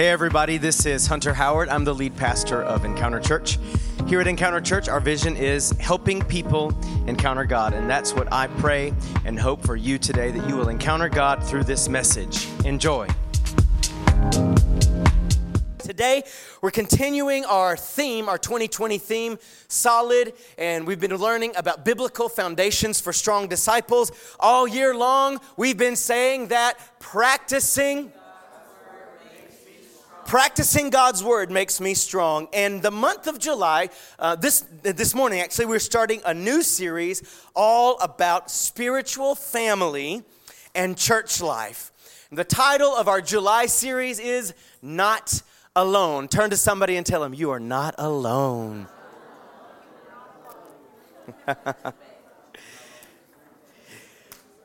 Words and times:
Hey, 0.00 0.08
everybody, 0.08 0.56
this 0.56 0.86
is 0.86 1.06
Hunter 1.06 1.34
Howard. 1.34 1.68
I'm 1.68 1.84
the 1.84 1.94
lead 1.94 2.16
pastor 2.16 2.62
of 2.62 2.86
Encounter 2.86 3.20
Church. 3.20 3.58
Here 4.06 4.18
at 4.18 4.26
Encounter 4.26 4.62
Church, 4.62 4.88
our 4.88 4.98
vision 4.98 5.36
is 5.36 5.72
helping 5.72 6.22
people 6.22 6.72
encounter 7.06 7.44
God. 7.44 7.74
And 7.74 7.90
that's 7.90 8.14
what 8.14 8.32
I 8.32 8.46
pray 8.46 8.94
and 9.26 9.38
hope 9.38 9.62
for 9.62 9.76
you 9.76 9.98
today 9.98 10.30
that 10.30 10.48
you 10.48 10.56
will 10.56 10.70
encounter 10.70 11.10
God 11.10 11.44
through 11.44 11.64
this 11.64 11.86
message. 11.90 12.48
Enjoy. 12.64 13.08
Today, 15.80 16.22
we're 16.62 16.70
continuing 16.70 17.44
our 17.44 17.76
theme, 17.76 18.30
our 18.30 18.38
2020 18.38 18.96
theme, 18.96 19.38
Solid, 19.68 20.32
and 20.56 20.86
we've 20.86 20.98
been 20.98 21.14
learning 21.14 21.52
about 21.56 21.84
biblical 21.84 22.30
foundations 22.30 23.02
for 23.02 23.12
strong 23.12 23.48
disciples. 23.48 24.12
All 24.40 24.66
year 24.66 24.94
long, 24.94 25.40
we've 25.58 25.76
been 25.76 25.96
saying 25.96 26.48
that 26.48 26.78
practicing 27.00 28.12
practicing 30.30 30.90
God's 30.90 31.24
word 31.24 31.50
makes 31.50 31.80
me 31.80 31.92
strong. 31.92 32.46
And 32.52 32.80
the 32.80 32.92
month 32.92 33.26
of 33.26 33.40
July, 33.40 33.88
uh, 34.16 34.36
this, 34.36 34.60
this 34.82 35.12
morning 35.12 35.40
actually, 35.40 35.66
we're 35.66 35.80
starting 35.80 36.20
a 36.24 36.32
new 36.32 36.62
series 36.62 37.44
all 37.52 37.98
about 37.98 38.48
spiritual 38.48 39.34
family 39.34 40.22
and 40.72 40.96
church 40.96 41.42
life. 41.42 41.90
The 42.30 42.44
title 42.44 42.94
of 42.94 43.08
our 43.08 43.20
July 43.20 43.66
series 43.66 44.20
is 44.20 44.54
Not 44.80 45.42
Alone. 45.74 46.28
Turn 46.28 46.50
to 46.50 46.56
somebody 46.56 46.94
and 46.94 47.04
tell 47.04 47.22
them, 47.22 47.34
You 47.34 47.50
are 47.50 47.58
not 47.58 47.96
alone. 47.98 48.86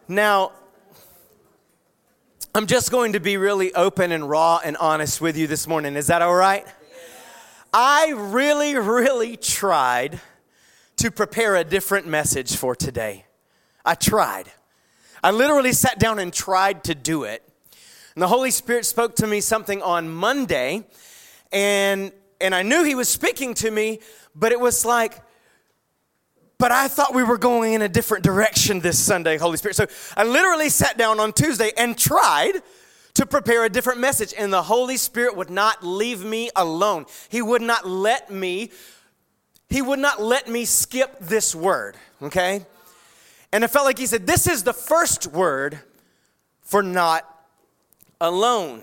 now, 0.07 0.51
I'm 2.55 2.67
just 2.67 2.89
going 2.89 3.11
to 3.11 3.19
be 3.19 3.35
really 3.35 3.73
open 3.73 4.13
and 4.13 4.29
raw 4.29 4.61
and 4.63 4.77
honest 4.77 5.19
with 5.19 5.35
you 5.35 5.45
this 5.45 5.67
morning. 5.67 5.97
Is 5.97 6.07
that 6.07 6.21
all 6.21 6.33
right? 6.33 6.65
I 7.73 8.13
really, 8.15 8.77
really 8.77 9.35
tried 9.35 10.21
to 10.95 11.11
prepare 11.11 11.57
a 11.57 11.65
different 11.65 12.07
message 12.07 12.55
for 12.55 12.73
today. 12.73 13.25
I 13.83 13.95
tried. 13.95 14.45
I 15.21 15.31
literally 15.31 15.73
sat 15.73 15.99
down 15.99 16.17
and 16.17 16.31
tried 16.31 16.85
to 16.85 16.95
do 16.95 17.25
it. 17.25 17.43
And 18.15 18.21
the 18.21 18.29
Holy 18.29 18.51
Spirit 18.51 18.85
spoke 18.85 19.17
to 19.17 19.27
me 19.27 19.41
something 19.41 19.81
on 19.81 20.07
Monday, 20.07 20.85
and, 21.51 22.13
and 22.39 22.55
I 22.55 22.63
knew 22.63 22.85
He 22.85 22.95
was 22.95 23.09
speaking 23.09 23.53
to 23.55 23.69
me, 23.69 23.99
but 24.33 24.53
it 24.53 24.61
was 24.61 24.85
like, 24.85 25.19
but 26.65 26.71
I 26.71 26.87
thought 26.87 27.13
we 27.13 27.21
were 27.21 27.37
going 27.37 27.73
in 27.73 27.83
a 27.83 27.87
different 27.87 28.23
direction 28.23 28.79
this 28.79 28.97
Sunday, 28.97 29.37
Holy 29.37 29.55
Spirit. 29.55 29.75
So 29.75 29.85
I 30.17 30.23
literally 30.23 30.69
sat 30.69 30.97
down 30.97 31.19
on 31.19 31.31
Tuesday 31.31 31.71
and 31.77 31.95
tried 31.95 32.53
to 33.13 33.27
prepare 33.27 33.65
a 33.65 33.69
different 33.69 33.99
message, 33.99 34.33
and 34.35 34.51
the 34.51 34.63
Holy 34.63 34.97
Spirit 34.97 35.37
would 35.37 35.51
not 35.51 35.85
leave 35.85 36.25
me 36.25 36.49
alone. 36.55 37.05
He 37.29 37.39
would 37.39 37.61
not 37.61 37.87
let 37.87 38.31
me, 38.31 38.71
He 39.69 39.83
would 39.83 39.99
not 39.99 40.19
let 40.19 40.47
me 40.47 40.65
skip 40.65 41.19
this 41.19 41.53
word, 41.53 41.97
okay? 42.19 42.65
And 43.51 43.63
I 43.63 43.67
felt 43.67 43.85
like 43.85 43.99
He 43.99 44.07
said, 44.07 44.25
This 44.25 44.47
is 44.47 44.63
the 44.63 44.73
first 44.73 45.27
word 45.27 45.77
for 46.61 46.81
not 46.81 47.31
alone. 48.19 48.81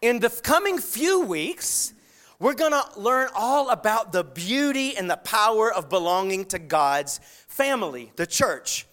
In 0.00 0.20
the 0.20 0.30
coming 0.30 0.78
few 0.78 1.20
weeks, 1.20 1.92
we're 2.42 2.54
going 2.54 2.72
to 2.72 2.84
learn 2.98 3.28
all 3.36 3.70
about 3.70 4.10
the 4.10 4.24
beauty 4.24 4.96
and 4.96 5.08
the 5.08 5.16
power 5.16 5.72
of 5.72 5.88
belonging 5.88 6.44
to 6.46 6.58
God's 6.58 7.20
family, 7.46 8.10
the 8.16 8.26
church. 8.26 8.84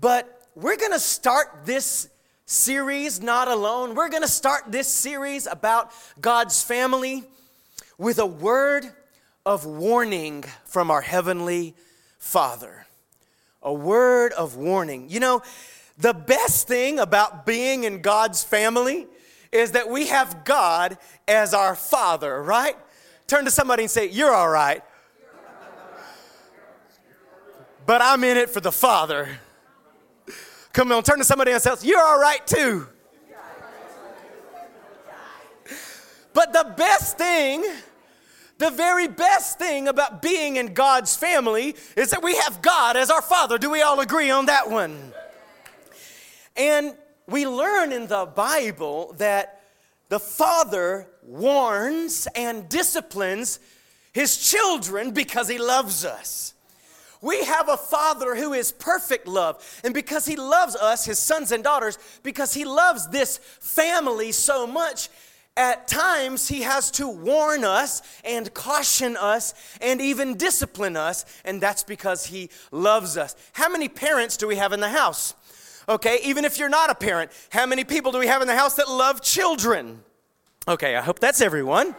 But 0.00 0.46
we're 0.54 0.76
going 0.76 0.92
to 0.92 1.00
start 1.00 1.62
this 1.64 2.08
series 2.46 3.20
not 3.20 3.48
alone. 3.48 3.96
We're 3.96 4.08
going 4.08 4.22
to 4.22 4.28
start 4.28 4.70
this 4.70 4.86
series 4.86 5.48
about 5.48 5.90
God's 6.20 6.62
family 6.62 7.24
with 7.98 8.20
a 8.20 8.26
word 8.26 8.86
of 9.44 9.66
warning 9.66 10.44
from 10.64 10.92
our 10.92 11.00
Heavenly 11.00 11.74
Father. 12.20 12.86
A 13.64 13.74
word 13.74 14.32
of 14.34 14.54
warning. 14.54 15.10
You 15.10 15.18
know, 15.18 15.42
the 15.98 16.14
best 16.14 16.68
thing 16.68 17.00
about 17.00 17.44
being 17.46 17.82
in 17.82 18.00
God's 18.00 18.44
family 18.44 19.08
is 19.52 19.72
that 19.72 19.88
we 19.88 20.06
have 20.06 20.44
God 20.44 20.98
as 21.26 21.54
our 21.54 21.74
Father, 21.74 22.42
right? 22.42 22.76
Turn 23.26 23.44
to 23.44 23.50
somebody 23.50 23.84
and 23.84 23.90
say, 23.90 24.08
You're 24.08 24.34
all 24.34 24.48
right. 24.48 24.82
But 27.86 28.02
I'm 28.02 28.22
in 28.24 28.36
it 28.36 28.50
for 28.50 28.60
the 28.60 28.72
Father. 28.72 29.28
Come 30.72 30.92
on, 30.92 31.02
turn 31.02 31.18
to 31.18 31.24
somebody 31.24 31.50
else. 31.50 31.84
You're 31.84 32.02
all 32.02 32.20
right 32.20 32.46
too. 32.46 32.86
But 36.32 36.52
the 36.52 36.72
best 36.76 37.18
thing, 37.18 37.64
the 38.58 38.70
very 38.70 39.08
best 39.08 39.58
thing 39.58 39.88
about 39.88 40.22
being 40.22 40.56
in 40.56 40.74
God's 40.74 41.16
family 41.16 41.74
is 41.96 42.10
that 42.10 42.22
we 42.22 42.36
have 42.36 42.62
God 42.62 42.96
as 42.96 43.10
our 43.10 43.22
Father. 43.22 43.58
Do 43.58 43.70
we 43.70 43.82
all 43.82 43.98
agree 44.00 44.30
on 44.30 44.46
that 44.46 44.70
one? 44.70 45.12
And 46.56 46.94
we 47.30 47.46
learn 47.46 47.92
in 47.92 48.06
the 48.06 48.26
Bible 48.26 49.14
that 49.18 49.62
the 50.08 50.20
Father 50.20 51.06
warns 51.22 52.26
and 52.34 52.68
disciplines 52.68 53.60
his 54.12 54.36
children 54.36 55.12
because 55.12 55.48
he 55.48 55.58
loves 55.58 56.04
us. 56.04 56.54
We 57.22 57.44
have 57.44 57.68
a 57.68 57.76
Father 57.76 58.34
who 58.34 58.54
is 58.54 58.72
perfect 58.72 59.26
love. 59.26 59.80
And 59.84 59.92
because 59.92 60.24
He 60.24 60.36
loves 60.36 60.74
us, 60.74 61.04
His 61.04 61.18
sons 61.18 61.52
and 61.52 61.62
daughters, 61.62 61.98
because 62.22 62.54
He 62.54 62.64
loves 62.64 63.08
this 63.08 63.36
family 63.38 64.32
so 64.32 64.66
much, 64.66 65.10
at 65.54 65.86
times 65.86 66.48
He 66.48 66.62
has 66.62 66.90
to 66.92 67.06
warn 67.06 67.62
us 67.62 68.00
and 68.24 68.52
caution 68.54 69.18
us 69.18 69.52
and 69.82 70.00
even 70.00 70.38
discipline 70.38 70.96
us. 70.96 71.26
And 71.44 71.60
that's 71.60 71.82
because 71.82 72.24
He 72.24 72.48
loves 72.70 73.18
us. 73.18 73.36
How 73.52 73.68
many 73.68 73.88
parents 73.88 74.38
do 74.38 74.48
we 74.48 74.56
have 74.56 74.72
in 74.72 74.80
the 74.80 74.88
house? 74.88 75.34
Okay, 75.88 76.20
even 76.24 76.44
if 76.44 76.58
you're 76.58 76.68
not 76.68 76.90
a 76.90 76.94
parent, 76.94 77.30
how 77.50 77.66
many 77.66 77.84
people 77.84 78.12
do 78.12 78.18
we 78.18 78.26
have 78.26 78.42
in 78.42 78.48
the 78.48 78.56
house 78.56 78.74
that 78.74 78.88
love 78.88 79.22
children? 79.22 80.02
Okay, 80.68 80.94
I 80.94 81.00
hope 81.00 81.18
that's 81.18 81.40
everyone. 81.40 81.94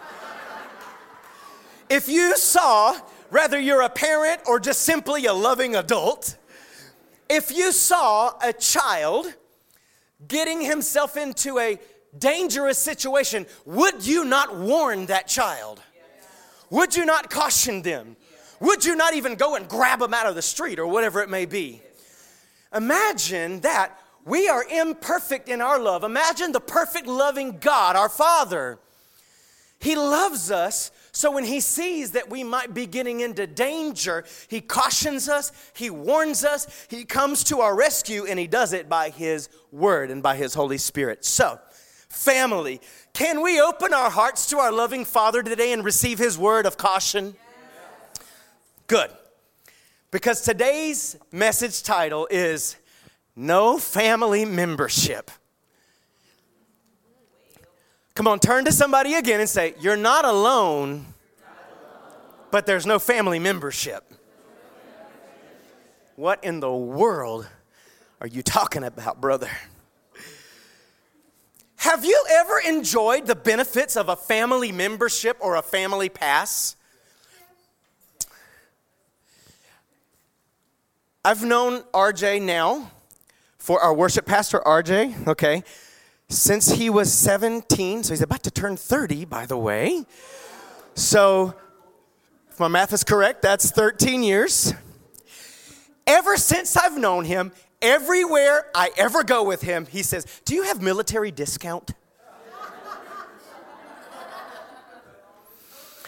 if 1.90 2.08
you 2.08 2.38
saw, 2.38 2.98
whether 3.30 3.60
you're 3.60 3.82
a 3.82 3.90
parent 3.90 4.42
or 4.46 4.60
just 4.60 4.82
simply 4.82 5.26
a 5.26 5.34
loving 5.34 5.76
adult, 5.76 6.38
if 7.30 7.52
you 7.52 7.72
saw 7.72 8.34
a 8.42 8.54
child 8.54 9.34
getting 10.28 10.62
himself 10.62 11.18
into 11.18 11.58
a 11.60 11.80
dangerous 12.18 12.78
situation, 12.78 13.46
would 13.66 14.06
you 14.06 14.26
not 14.26 14.56
warn 14.56 15.08
that 15.08 15.28
child? 15.28 15.82
Would 16.70 16.96
you 16.96 17.06
not 17.06 17.30
caution 17.30 17.82
them? 17.82 18.16
Would 18.60 18.86
you 18.86 18.96
not 18.96 19.16
even 19.16 19.36
go 19.36 19.56
and 19.56 19.68
grab 19.68 20.00
them 20.00 20.14
out 20.14 20.28
of 20.28 20.36
the 20.36 20.42
street 20.42 20.78
or 20.78 20.88
whatever 20.88 21.22
it 21.22 21.30
may 21.30 21.46
be? 21.46 21.82
Imagine 22.74 23.62
that 23.62 24.00
we 24.26 24.48
are 24.48 24.64
imperfect 24.64 25.50
in 25.50 25.62
our 25.62 25.80
love. 25.80 26.04
Imagine 26.04 26.52
the 26.52 26.60
perfect 26.60 27.08
loving 27.08 27.58
God, 27.60 27.96
our 27.96 28.10
Father. 28.10 28.80
He 29.80 29.96
loves 29.96 30.52
us, 30.52 30.92
so 31.12 31.32
when 31.32 31.44
He 31.44 31.60
sees 31.60 32.12
that 32.12 32.30
we 32.30 32.44
might 32.44 32.74
be 32.74 32.86
getting 32.86 33.22
into 33.22 33.48
danger, 33.48 34.24
He 34.48 34.62
cautions 34.62 35.28
us, 35.28 35.52
He 35.74 35.90
warns 35.90 36.46
us, 36.46 36.86
He 36.88 37.04
comes 37.04 37.44
to 37.46 37.62
our 37.62 37.76
rescue, 37.76 38.26
and 38.26 38.38
He 38.38 38.46
does 38.46 38.74
it 38.74 38.88
by 38.88 39.10
His 39.10 39.50
Word 39.72 40.12
and 40.12 40.22
by 40.22 40.36
His 40.36 40.54
Holy 40.54 40.78
Spirit. 40.78 41.26
So, 41.26 41.60
family, 42.10 42.80
can 43.14 43.42
we 43.42 43.60
open 43.60 43.92
our 43.92 44.12
hearts 44.12 44.48
to 44.52 44.60
our 44.60 44.72
loving 44.72 45.04
Father 45.04 45.42
today 45.42 45.74
and 45.74 45.84
receive 45.84 46.20
His 46.20 46.38
word 46.38 46.68
of 46.68 46.78
caution? 46.78 47.36
Good. 48.86 49.10
Because 50.12 50.42
today's 50.42 51.16
message 51.32 51.84
title 51.84 52.28
is 52.30 52.76
No 53.34 53.78
Family 53.78 54.44
Membership. 54.44 55.32
Come 58.14 58.28
on, 58.28 58.42
turn 58.42 58.66
to 58.66 58.74
somebody 58.74 59.14
again 59.14 59.40
and 59.40 59.48
say, 59.48 59.74
You're 59.80 59.96
not 59.96 60.26
alone, 60.26 61.06
but 62.52 62.66
there's 62.66 62.86
no 62.86 63.00
family 63.00 63.40
membership. 63.40 64.04
What 66.18 66.44
in 66.44 66.60
the 66.60 66.74
world 66.74 67.48
are 68.20 68.28
you 68.28 68.44
talking 68.44 68.84
about, 68.84 69.22
brother? 69.22 69.50
Have 71.78 72.04
you 72.04 72.22
ever 72.32 72.60
enjoyed 72.60 73.28
the 73.28 73.36
benefits 73.36 73.96
of 73.96 74.10
a 74.10 74.18
family 74.18 74.74
membership 74.74 75.38
or 75.40 75.56
a 75.56 75.62
family 75.62 76.10
pass? 76.10 76.76
I've 81.24 81.44
known 81.44 81.82
RJ 81.94 82.42
now 82.42 82.90
for 83.60 83.80
our 83.80 83.94
worship 83.94 84.26
pastor, 84.26 84.60
RJ, 84.60 85.28
okay, 85.28 85.64
since 86.30 86.72
he 86.72 86.90
was 86.90 87.14
17. 87.14 88.04
So 88.04 88.14
he's 88.14 88.24
about 88.24 88.42
to 88.42 88.50
turn 88.50 88.76
30, 88.76 89.26
by 89.26 89.46
the 89.46 89.56
way. 89.56 90.04
So, 90.96 91.54
if 92.50 92.60
my 92.60 92.68
math 92.68 92.92
is 92.92 93.04
correct, 93.04 93.44
that's 93.44 93.70
13 93.70 94.24
years. 94.24 94.74
Ever 96.08 96.38
since 96.38 96.76
I've 96.76 96.98
known 96.98 97.26
him, 97.26 97.52
everywhere 97.84 98.66
I 98.74 98.90
ever 98.98 99.24
go 99.24 99.44
with 99.44 99.62
him, 99.62 99.86
he 99.86 100.02
says, 100.02 100.26
Do 100.44 100.56
you 100.56 100.64
have 100.64 100.82
military 100.82 101.30
discount? 101.30 101.92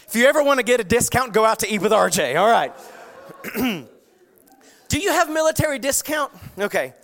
If 0.08 0.16
you 0.16 0.26
ever 0.26 0.42
want 0.42 0.58
to 0.58 0.64
get 0.64 0.80
a 0.80 0.84
discount, 0.84 1.32
go 1.32 1.44
out 1.44 1.60
to 1.60 1.72
eat 1.72 1.82
with 1.82 1.92
RJ. 1.92 2.36
All 2.36 2.50
right. 2.50 3.84
Do 4.94 5.00
you 5.00 5.10
have 5.10 5.28
military 5.28 5.80
discount? 5.80 6.30
Okay. 6.56 6.94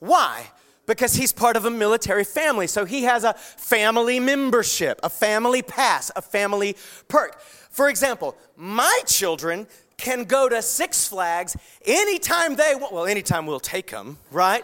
Why? 0.00 0.50
Because 0.84 1.14
he's 1.14 1.32
part 1.32 1.56
of 1.56 1.64
a 1.64 1.70
military 1.70 2.24
family. 2.24 2.66
So 2.66 2.84
he 2.84 3.04
has 3.04 3.24
a 3.24 3.32
family 3.32 4.20
membership, 4.20 5.00
a 5.02 5.08
family 5.08 5.62
pass, 5.62 6.10
a 6.14 6.20
family 6.20 6.76
perk. 7.08 7.40
For 7.40 7.88
example, 7.88 8.36
my 8.54 9.00
children 9.06 9.66
can 9.96 10.24
go 10.24 10.50
to 10.50 10.60
Six 10.60 11.08
Flags 11.08 11.56
anytime 11.86 12.54
they 12.54 12.74
want. 12.74 12.92
Well, 12.92 13.06
anytime 13.06 13.46
we'll 13.46 13.60
take 13.60 13.90
them, 13.90 14.18
right? 14.30 14.62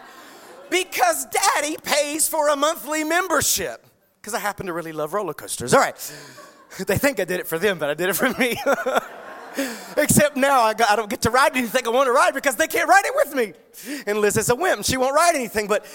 Because 0.69 1.25
daddy 1.25 1.77
pays 1.81 2.27
for 2.27 2.49
a 2.49 2.55
monthly 2.55 3.03
membership. 3.03 3.83
Because 4.21 4.35
I 4.35 4.39
happen 4.39 4.67
to 4.67 4.73
really 4.73 4.93
love 4.93 5.15
roller 5.15 5.33
coasters. 5.33 5.73
All 5.73 5.79
right. 5.79 5.95
They 6.85 6.97
think 6.97 7.21
I 7.21 7.23
did 7.23 7.39
it 7.39 7.47
for 7.47 7.57
them, 7.57 7.79
but 7.79 7.89
I 7.89 7.93
did 7.93 8.09
it 8.09 8.17
for 8.17 8.29
me. 8.31 8.57
Except 9.97 10.35
now 10.35 10.61
I, 10.61 10.73
got, 10.73 10.89
I, 10.89 10.95
don't 10.95 11.09
get 11.09 11.21
to 11.21 11.29
ride 11.29 11.55
anything 11.55 11.87
I 11.87 11.89
want 11.89 12.07
to 12.07 12.11
ride 12.11 12.33
because 12.33 12.55
they 12.55 12.67
can't 12.67 12.89
ride 12.89 13.05
it 13.05 13.13
with 13.15 13.33
me. 13.35 13.53
And 14.05 14.19
Liz 14.19 14.37
is 14.37 14.49
a 14.49 14.55
wimp. 14.55 14.83
She 14.85 14.97
won't 14.97 15.15
ride 15.15 15.35
anything, 15.35 15.67
but. 15.67 15.85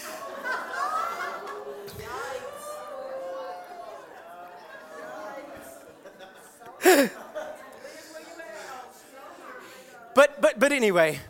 but 10.14 10.40
but 10.40 10.58
but 10.58 10.72
anyway, 10.72 11.20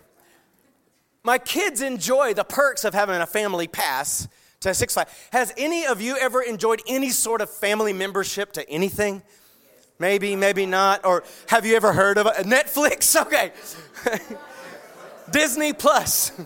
my 1.25 1.39
kids 1.39 1.83
enjoy 1.83 2.35
the 2.35 2.45
perks 2.45 2.85
of 2.85 2.95
having 2.95 3.17
a 3.17 3.27
family 3.27 3.67
pass 3.67 4.29
to 4.61 4.73
Six 4.73 4.95
Flags. 4.95 5.11
Has 5.33 5.53
any 5.57 5.85
of 5.87 6.01
you 6.01 6.17
ever 6.17 6.41
enjoyed 6.43 6.81
any 6.87 7.11
sort 7.11 7.41
of 7.41 7.51
family 7.51 7.93
membership 7.93 8.53
to 8.53 8.69
anything? 8.71 9.23
Maybe, 10.01 10.35
maybe 10.35 10.65
not. 10.65 11.05
Or 11.05 11.23
have 11.49 11.67
you 11.67 11.77
ever 11.77 11.93
heard 11.93 12.19
of 12.19 12.27
it? 12.27 12.47
Netflix? 12.47 13.15
Okay. 13.21 13.53
Disney 15.31 15.73
Plus. 15.73 16.33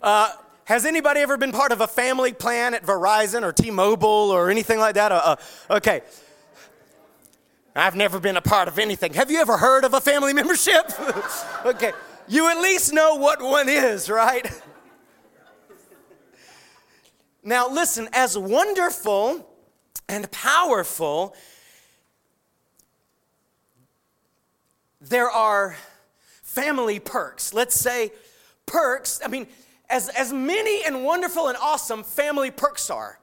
Uh, 0.00 0.30
has 0.64 0.86
anybody 0.86 1.18
ever 1.18 1.36
been 1.36 1.50
part 1.50 1.72
of 1.72 1.80
a 1.80 1.88
family 1.88 2.32
plan 2.32 2.72
at 2.72 2.84
Verizon 2.84 3.42
or 3.42 3.50
T 3.50 3.72
Mobile 3.72 4.06
or 4.06 4.48
anything 4.48 4.78
like 4.78 4.94
that? 4.94 5.10
Uh, 5.10 5.36
uh, 5.68 5.76
okay. 5.76 6.02
I've 7.74 7.96
never 7.96 8.20
been 8.20 8.36
a 8.36 8.40
part 8.40 8.68
of 8.68 8.78
anything. 8.78 9.12
Have 9.14 9.28
you 9.28 9.40
ever 9.40 9.56
heard 9.56 9.82
of 9.82 9.92
a 9.92 10.00
family 10.00 10.32
membership? 10.32 10.92
okay. 11.64 11.90
You 12.28 12.48
at 12.48 12.60
least 12.60 12.92
know 12.92 13.16
what 13.16 13.42
one 13.42 13.68
is, 13.68 14.08
right? 14.08 14.48
now, 17.42 17.68
listen, 17.68 18.08
as 18.12 18.38
wonderful 18.38 19.44
and 20.08 20.30
powerful 20.30 21.34
there 25.00 25.30
are 25.30 25.76
family 26.42 26.98
perks. 26.98 27.54
Let's 27.54 27.78
say 27.78 28.12
perks, 28.66 29.20
I 29.24 29.28
mean, 29.28 29.46
as, 29.88 30.08
as 30.10 30.32
many 30.32 30.84
and 30.84 31.04
wonderful 31.04 31.48
and 31.48 31.56
awesome 31.56 32.02
family 32.02 32.50
perks 32.50 32.90
are. 32.90 33.18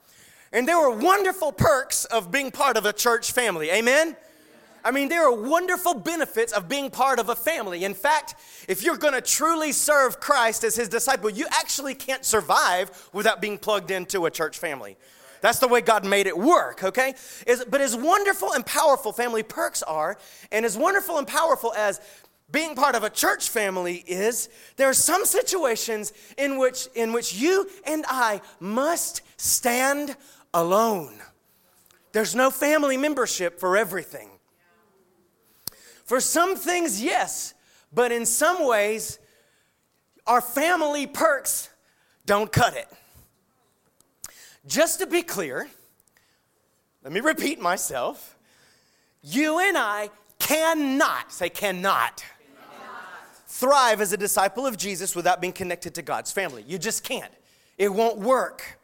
And 0.51 0.67
there 0.67 0.77
are 0.77 0.91
wonderful 0.91 1.51
perks 1.51 2.05
of 2.05 2.31
being 2.31 2.49
part 2.51 2.77
of 2.77 2.85
a 2.85 2.93
church 2.93 3.31
family. 3.31 3.69
Amen? 3.71 4.15
I 4.85 4.91
mean, 4.91 5.09
there 5.09 5.25
are 5.25 5.33
wonderful 5.33 5.95
benefits 5.95 6.53
of 6.53 6.69
being 6.69 6.91
part 6.91 7.17
of 7.17 7.29
a 7.29 7.35
family. 7.35 7.83
In 7.83 7.95
fact, 7.95 8.35
if 8.67 8.83
you're 8.83 8.97
going 8.97 9.15
to 9.15 9.21
truly 9.21 9.71
serve 9.71 10.19
Christ 10.19 10.63
as 10.63 10.75
his 10.75 10.87
disciple, 10.87 11.29
you 11.29 11.47
actually 11.51 11.95
can't 11.95 12.23
survive 12.23 13.09
without 13.11 13.41
being 13.41 13.57
plugged 13.57 13.89
into 13.89 14.27
a 14.27 14.31
church 14.31 14.59
family. 14.59 14.95
That's 15.45 15.59
the 15.59 15.67
way 15.67 15.81
God 15.81 16.03
made 16.03 16.25
it 16.25 16.35
work, 16.35 16.83
okay? 16.83 17.13
Is, 17.45 17.63
but 17.69 17.79
as 17.79 17.95
wonderful 17.95 18.53
and 18.53 18.65
powerful 18.65 19.13
family 19.13 19.43
perks 19.43 19.83
are, 19.83 20.17
and 20.51 20.65
as 20.65 20.75
wonderful 20.75 21.19
and 21.19 21.27
powerful 21.27 21.71
as 21.75 22.01
being 22.49 22.73
part 22.73 22.95
of 22.95 23.03
a 23.03 23.11
church 23.11 23.49
family 23.49 24.03
is, 24.07 24.49
there 24.77 24.89
are 24.89 24.93
some 24.95 25.23
situations 25.23 26.13
in 26.39 26.57
which, 26.57 26.87
in 26.95 27.13
which 27.13 27.35
you 27.35 27.69
and 27.85 28.05
I 28.07 28.41
must 28.59 29.21
stand 29.37 30.17
alone. 30.51 31.13
There's 32.11 32.33
no 32.33 32.49
family 32.49 32.97
membership 32.97 33.59
for 33.59 33.77
everything. 33.77 34.29
For 36.05 36.19
some 36.19 36.55
things, 36.55 37.03
yes, 37.03 37.53
but 37.93 38.11
in 38.11 38.25
some 38.25 38.65
ways, 38.65 39.19
our 40.25 40.41
family 40.41 41.05
perks 41.05 41.69
don't 42.25 42.51
cut 42.51 42.75
it. 42.75 42.87
Just 44.67 44.99
to 44.99 45.07
be 45.07 45.21
clear, 45.21 45.67
let 47.03 47.13
me 47.13 47.19
repeat 47.19 47.59
myself. 47.59 48.35
You 49.21 49.59
and 49.59 49.77
I 49.77 50.09
cannot, 50.39 51.31
say 51.31 51.49
cannot, 51.49 52.23
thrive 53.47 54.01
as 54.01 54.11
a 54.11 54.17
disciple 54.17 54.65
of 54.65 54.75
Jesus 54.75 55.15
without 55.15 55.39
being 55.39 55.53
connected 55.53 55.95
to 55.95 56.01
God's 56.01 56.31
family. 56.31 56.63
You 56.67 56.77
just 56.77 57.03
can't. 57.03 57.31
It 57.77 57.93
won't 57.93 58.17
work. 58.17 58.79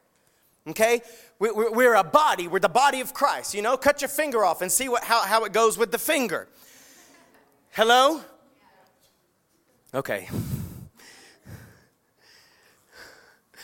Okay? 0.67 1.01
We're 1.39 1.95
a 1.95 2.03
body, 2.03 2.47
we're 2.47 2.59
the 2.59 2.69
body 2.69 3.01
of 3.01 3.13
Christ. 3.13 3.55
You 3.55 3.63
know, 3.63 3.75
cut 3.75 4.01
your 4.01 4.09
finger 4.09 4.45
off 4.45 4.61
and 4.61 4.71
see 4.71 4.87
what, 4.87 5.03
how, 5.03 5.21
how 5.21 5.43
it 5.45 5.53
goes 5.53 5.77
with 5.77 5.91
the 5.91 5.97
finger. 5.97 6.47
Hello? 7.71 8.21
Okay. 9.93 10.29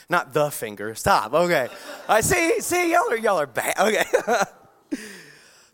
Not 0.09 0.33
the 0.33 0.49
finger. 0.49 0.95
Stop. 0.95 1.33
Okay. 1.33 1.67
I 2.07 2.21
see. 2.21 2.61
See, 2.61 2.91
y'all 2.91 3.11
are 3.11 3.17
y'all 3.17 3.39
are 3.39 3.47
bad. 3.47 3.77
Okay. 3.77 4.05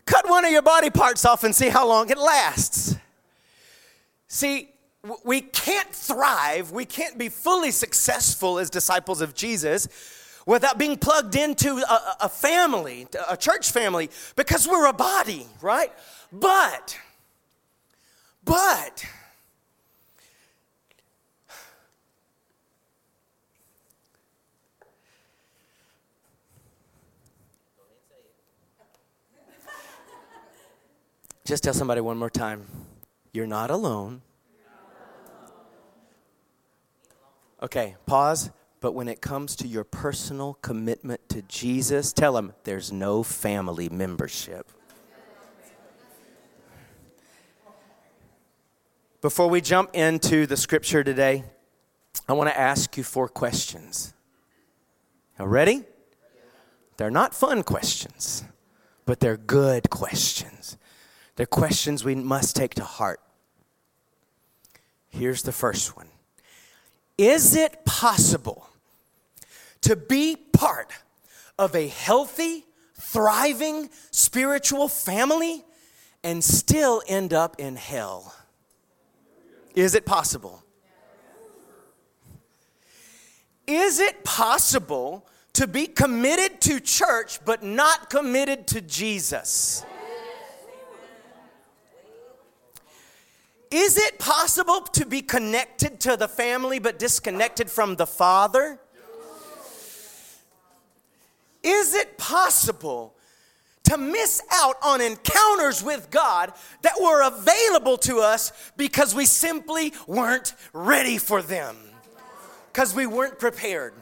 Cut 0.06 0.28
one 0.28 0.44
of 0.44 0.50
your 0.50 0.62
body 0.62 0.90
parts 0.90 1.24
off 1.24 1.44
and 1.44 1.54
see 1.54 1.68
how 1.68 1.88
long 1.88 2.10
it 2.10 2.18
lasts. 2.18 2.96
See, 4.28 4.68
we 5.24 5.40
can't 5.40 5.90
thrive, 5.94 6.70
we 6.70 6.84
can't 6.84 7.18
be 7.18 7.28
fully 7.28 7.70
successful 7.70 8.58
as 8.58 8.70
disciples 8.70 9.20
of 9.20 9.34
Jesus 9.34 9.88
without 10.46 10.78
being 10.78 10.96
plugged 10.96 11.36
into 11.36 11.76
a, 11.76 12.16
a, 12.22 12.28
family, 12.28 13.06
a 13.28 13.36
church 13.36 13.70
family, 13.70 14.10
because 14.36 14.68
we're 14.68 14.86
a 14.86 14.92
body, 14.92 15.46
right? 15.62 15.92
But, 16.32 16.98
but, 18.44 19.06
Just 31.44 31.62
tell 31.62 31.74
somebody 31.74 32.00
one 32.00 32.16
more 32.16 32.30
time 32.30 32.64
you're 33.34 33.46
not 33.46 33.70
alone. 33.70 34.22
Okay, 37.62 37.96
pause. 38.06 38.50
But 38.80 38.92
when 38.92 39.08
it 39.08 39.20
comes 39.20 39.56
to 39.56 39.66
your 39.66 39.84
personal 39.84 40.54
commitment 40.60 41.26
to 41.30 41.42
Jesus, 41.42 42.12
tell 42.12 42.34
them 42.34 42.52
there's 42.64 42.92
no 42.92 43.22
family 43.22 43.88
membership. 43.88 44.70
Before 49.20 49.48
we 49.48 49.62
jump 49.62 49.90
into 49.94 50.46
the 50.46 50.56
scripture 50.56 51.02
today, 51.02 51.44
I 52.28 52.34
want 52.34 52.50
to 52.50 52.58
ask 52.58 52.96
you 52.96 53.04
four 53.04 53.28
questions. 53.28 54.12
Are 55.38 55.48
ready? 55.48 55.84
They're 56.98 57.10
not 57.10 57.34
fun 57.34 57.62
questions, 57.62 58.44
but 59.06 59.20
they're 59.20 59.38
good 59.38 59.88
questions. 59.90 60.76
They're 61.36 61.46
questions 61.46 62.04
we 62.04 62.14
must 62.14 62.54
take 62.54 62.74
to 62.74 62.84
heart. 62.84 63.20
Here's 65.08 65.42
the 65.42 65.52
first 65.52 65.96
one 65.96 66.08
Is 67.18 67.56
it 67.56 67.84
possible 67.84 68.68
to 69.82 69.96
be 69.96 70.36
part 70.36 70.92
of 71.58 71.74
a 71.74 71.86
healthy, 71.88 72.64
thriving 72.94 73.90
spiritual 74.10 74.88
family 74.88 75.64
and 76.22 76.42
still 76.42 77.02
end 77.06 77.32
up 77.32 77.56
in 77.58 77.76
hell? 77.76 78.34
Is 79.74 79.94
it 79.94 80.06
possible? 80.06 80.62
Is 83.66 83.98
it 83.98 84.24
possible 84.24 85.26
to 85.54 85.66
be 85.66 85.86
committed 85.86 86.60
to 86.62 86.80
church 86.80 87.44
but 87.44 87.62
not 87.62 88.10
committed 88.10 88.66
to 88.68 88.80
Jesus? 88.80 89.84
Is 93.74 93.98
it 93.98 94.20
possible 94.20 94.82
to 94.92 95.04
be 95.04 95.20
connected 95.20 95.98
to 96.02 96.16
the 96.16 96.28
family 96.28 96.78
but 96.78 96.96
disconnected 96.96 97.68
from 97.68 97.96
the 97.96 98.06
Father? 98.06 98.78
Is 101.60 101.92
it 101.92 102.16
possible 102.16 103.16
to 103.82 103.98
miss 103.98 104.40
out 104.52 104.76
on 104.80 105.00
encounters 105.00 105.82
with 105.82 106.08
God 106.12 106.52
that 106.82 106.92
were 107.02 107.26
available 107.26 107.96
to 107.98 108.20
us 108.20 108.52
because 108.76 109.12
we 109.12 109.24
simply 109.24 109.92
weren't 110.06 110.54
ready 110.72 111.18
for 111.18 111.42
them? 111.42 111.76
Because 112.72 112.94
we 112.94 113.06
weren't 113.06 113.40
prepared. 113.40 113.94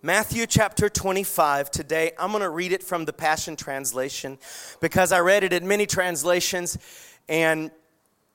Matthew 0.00 0.46
chapter 0.46 0.88
25. 0.88 1.70
Today, 1.70 2.12
I'm 2.18 2.30
going 2.30 2.40
to 2.42 2.48
read 2.48 2.72
it 2.72 2.82
from 2.82 3.04
the 3.04 3.12
Passion 3.12 3.54
Translation 3.54 4.38
because 4.80 5.12
I 5.12 5.20
read 5.20 5.44
it 5.44 5.52
in 5.52 5.68
many 5.68 5.84
translations, 5.84 6.78
and, 7.28 7.70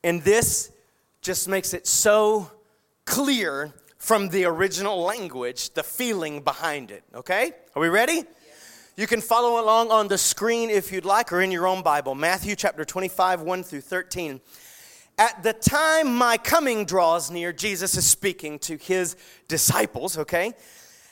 and 0.05 0.21
this 0.21 0.71
just 1.21 1.49
makes 1.49 1.73
it 1.73 1.87
so 1.87 2.51
clear 3.05 3.73
from 3.97 4.29
the 4.29 4.45
original 4.45 5.01
language, 5.01 5.71
the 5.71 5.81
feeling 5.81 6.41
behind 6.41 6.91
it. 6.91 7.03
Okay? 7.15 7.53
Are 7.75 7.81
we 7.81 7.89
ready? 7.89 8.23
You 8.97 9.07
can 9.07 9.19
follow 9.19 9.59
along 9.59 9.89
on 9.89 10.07
the 10.07 10.19
screen 10.19 10.69
if 10.69 10.91
you'd 10.91 11.05
like 11.05 11.33
or 11.33 11.41
in 11.41 11.49
your 11.49 11.65
own 11.65 11.81
Bible. 11.81 12.13
Matthew 12.13 12.55
chapter 12.55 12.85
25, 12.85 13.41
1 13.41 13.63
through 13.63 13.81
13. 13.81 14.39
At 15.17 15.41
the 15.41 15.53
time 15.53 16.15
my 16.15 16.37
coming 16.37 16.85
draws 16.85 17.31
near, 17.31 17.51
Jesus 17.51 17.97
is 17.97 18.05
speaking 18.07 18.59
to 18.59 18.77
his 18.77 19.15
disciples, 19.47 20.19
okay? 20.19 20.53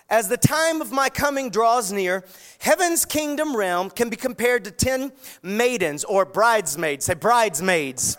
As 0.08 0.30
the 0.30 0.38
time 0.38 0.82
of 0.82 0.92
my 0.92 1.10
coming 1.10 1.50
draws 1.50 1.92
near, 1.92 2.24
heaven's 2.60 3.06
kingdom 3.06 3.56
realm 3.56 3.90
can 3.90 4.12
be 4.12 4.18
compared 4.18 4.64
to 4.66 4.72
10 4.72 5.12
maidens 5.42 6.04
or 6.04 6.26
bridesmaids. 6.26 7.06
Say 7.06 7.16
bridesmaids. 7.16 8.18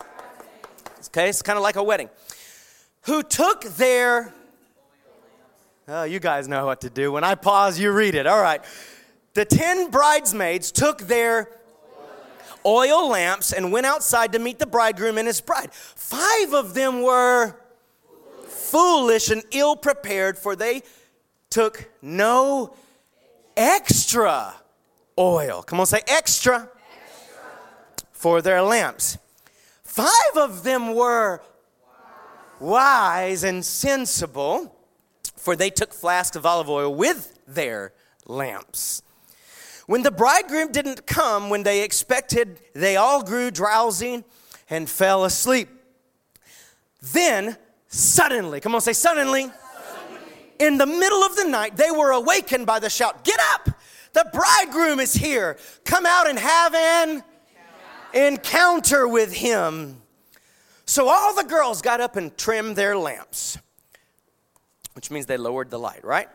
Okay, 1.15 1.29
it's 1.29 1.43
kind 1.43 1.57
of 1.57 1.63
like 1.63 1.77
a 1.77 1.83
wedding. 1.83 2.11
Who 3.03 3.23
took 3.23 3.63
their. 3.63 4.35
Oh, 5.87 6.03
you 6.03 6.19
guys 6.19 6.49
know 6.49 6.67
what 6.67 6.81
to 6.81 6.91
do. 6.91 7.13
When 7.13 7.23
I 7.23 7.37
pause, 7.37 7.79
you 7.79 7.93
read 7.93 8.17
it. 8.17 8.27
All 8.27 8.43
right. 8.43 8.61
The 9.35 9.45
10 9.45 9.93
bridesmaids 9.93 10.73
took 10.73 11.03
their 11.03 11.51
oil 12.67 13.09
lamps 13.09 13.53
and 13.53 13.71
went 13.71 13.87
outside 13.87 14.33
to 14.33 14.41
meet 14.41 14.59
the 14.59 14.67
bridegroom 14.67 15.17
and 15.17 15.29
his 15.29 15.41
bride. 15.41 15.73
Five 15.73 16.53
of 16.53 16.75
them 16.75 17.03
were 17.03 17.61
foolish 18.49 19.31
and 19.31 19.45
ill 19.53 19.77
prepared, 19.77 20.37
for 20.37 20.57
they 20.57 20.83
took 21.49 21.89
no 22.03 22.75
extra 23.57 24.53
oil. 25.17 25.63
Come 25.63 25.79
on, 25.79 25.87
say 25.87 26.01
extra, 26.09 26.57
extra. 26.57 26.69
for 28.11 28.43
their 28.43 28.63
lamps. 28.63 29.19
Five 29.95 30.37
of 30.37 30.65
them 30.65 30.97
were 30.97 31.41
wise 32.59 33.45
and 33.45 33.65
sensible, 33.65 34.75
for 35.37 35.55
they 35.55 35.71
took 35.71 35.95
flasks 35.95 36.35
of 36.35 36.45
olive 36.45 36.69
oil 36.69 36.93
with 36.93 37.39
their 37.47 37.93
lamps. 38.27 39.03
When 39.87 40.03
the 40.03 40.11
bridegroom 40.11 40.73
didn't 40.73 41.07
come 41.07 41.49
when 41.49 41.63
they 41.63 41.85
expected, 41.85 42.59
they 42.73 42.97
all 42.97 43.23
grew 43.23 43.53
drowsy 43.53 44.25
and 44.69 44.91
fell 44.91 45.23
asleep. 45.23 45.69
Then, 47.01 47.57
suddenly, 47.87 48.59
come 48.59 48.75
on, 48.75 48.81
say 48.81 48.95
suddenly 48.95 49.49
in 50.59 50.77
the 50.77 50.87
middle 50.87 51.23
of 51.23 51.37
the 51.37 51.45
night, 51.45 51.77
they 51.77 51.93
were 51.93 52.11
awakened 52.11 52.67
by 52.67 52.81
the 52.81 52.91
shout, 52.91 53.23
Get 53.23 53.39
up! 53.53 53.71
The 54.13 54.29
bridegroom 54.33 54.99
is 54.99 55.15
here. 55.15 55.57
Come 55.85 56.05
out 56.05 56.29
and 56.29 56.37
have 56.37 56.75
an 56.75 57.23
encounter 58.15 59.09
with 59.09 59.33
him. 59.33 60.01
So 60.87 61.09
all 61.09 61.35
the 61.35 61.45
girls 61.45 61.83
got 61.83 62.01
up 62.01 62.17
and 62.17 62.37
trimmed 62.37 62.77
their 62.77 62.97
lamps, 62.97 63.59
which 64.95 65.11
means 65.11 65.27
they 65.27 65.37
lowered 65.37 65.71
the 65.71 65.79
light, 65.79 66.05
right? 66.05 66.29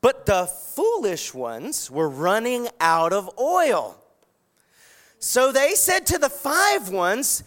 But 0.00 0.26
the 0.26 0.46
foolish 0.46 1.32
ones 1.32 1.90
were 1.90 2.08
running 2.08 2.68
out 2.80 3.12
of 3.12 3.30
oil. 3.38 3.96
So 5.18 5.52
they 5.52 5.74
said 5.74 6.06
to 6.06 6.18
the 6.18 6.28
five 6.28 6.90
ones, 6.90 7.42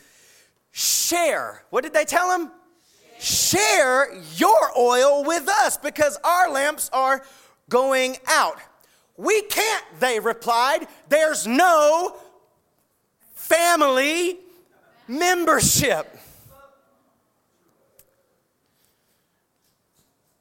Share. 0.72 1.64
What 1.70 1.84
did 1.84 1.94
they 1.94 2.06
tell 2.06 2.30
them? 2.30 2.52
share 3.20 4.16
your 4.36 4.72
oil 4.78 5.24
with 5.26 5.48
us 5.48 5.78
because 5.78 6.18
our 6.24 6.50
lamps 6.50 6.90
are 6.94 7.22
going 7.68 8.18
out. 8.28 8.58
We 9.18 9.42
can't, 9.44 9.84
they 10.00 10.20
replied. 10.20 10.88
There's 11.10 11.46
no 11.46 12.16
family 13.50 14.38
membership. 15.08 16.18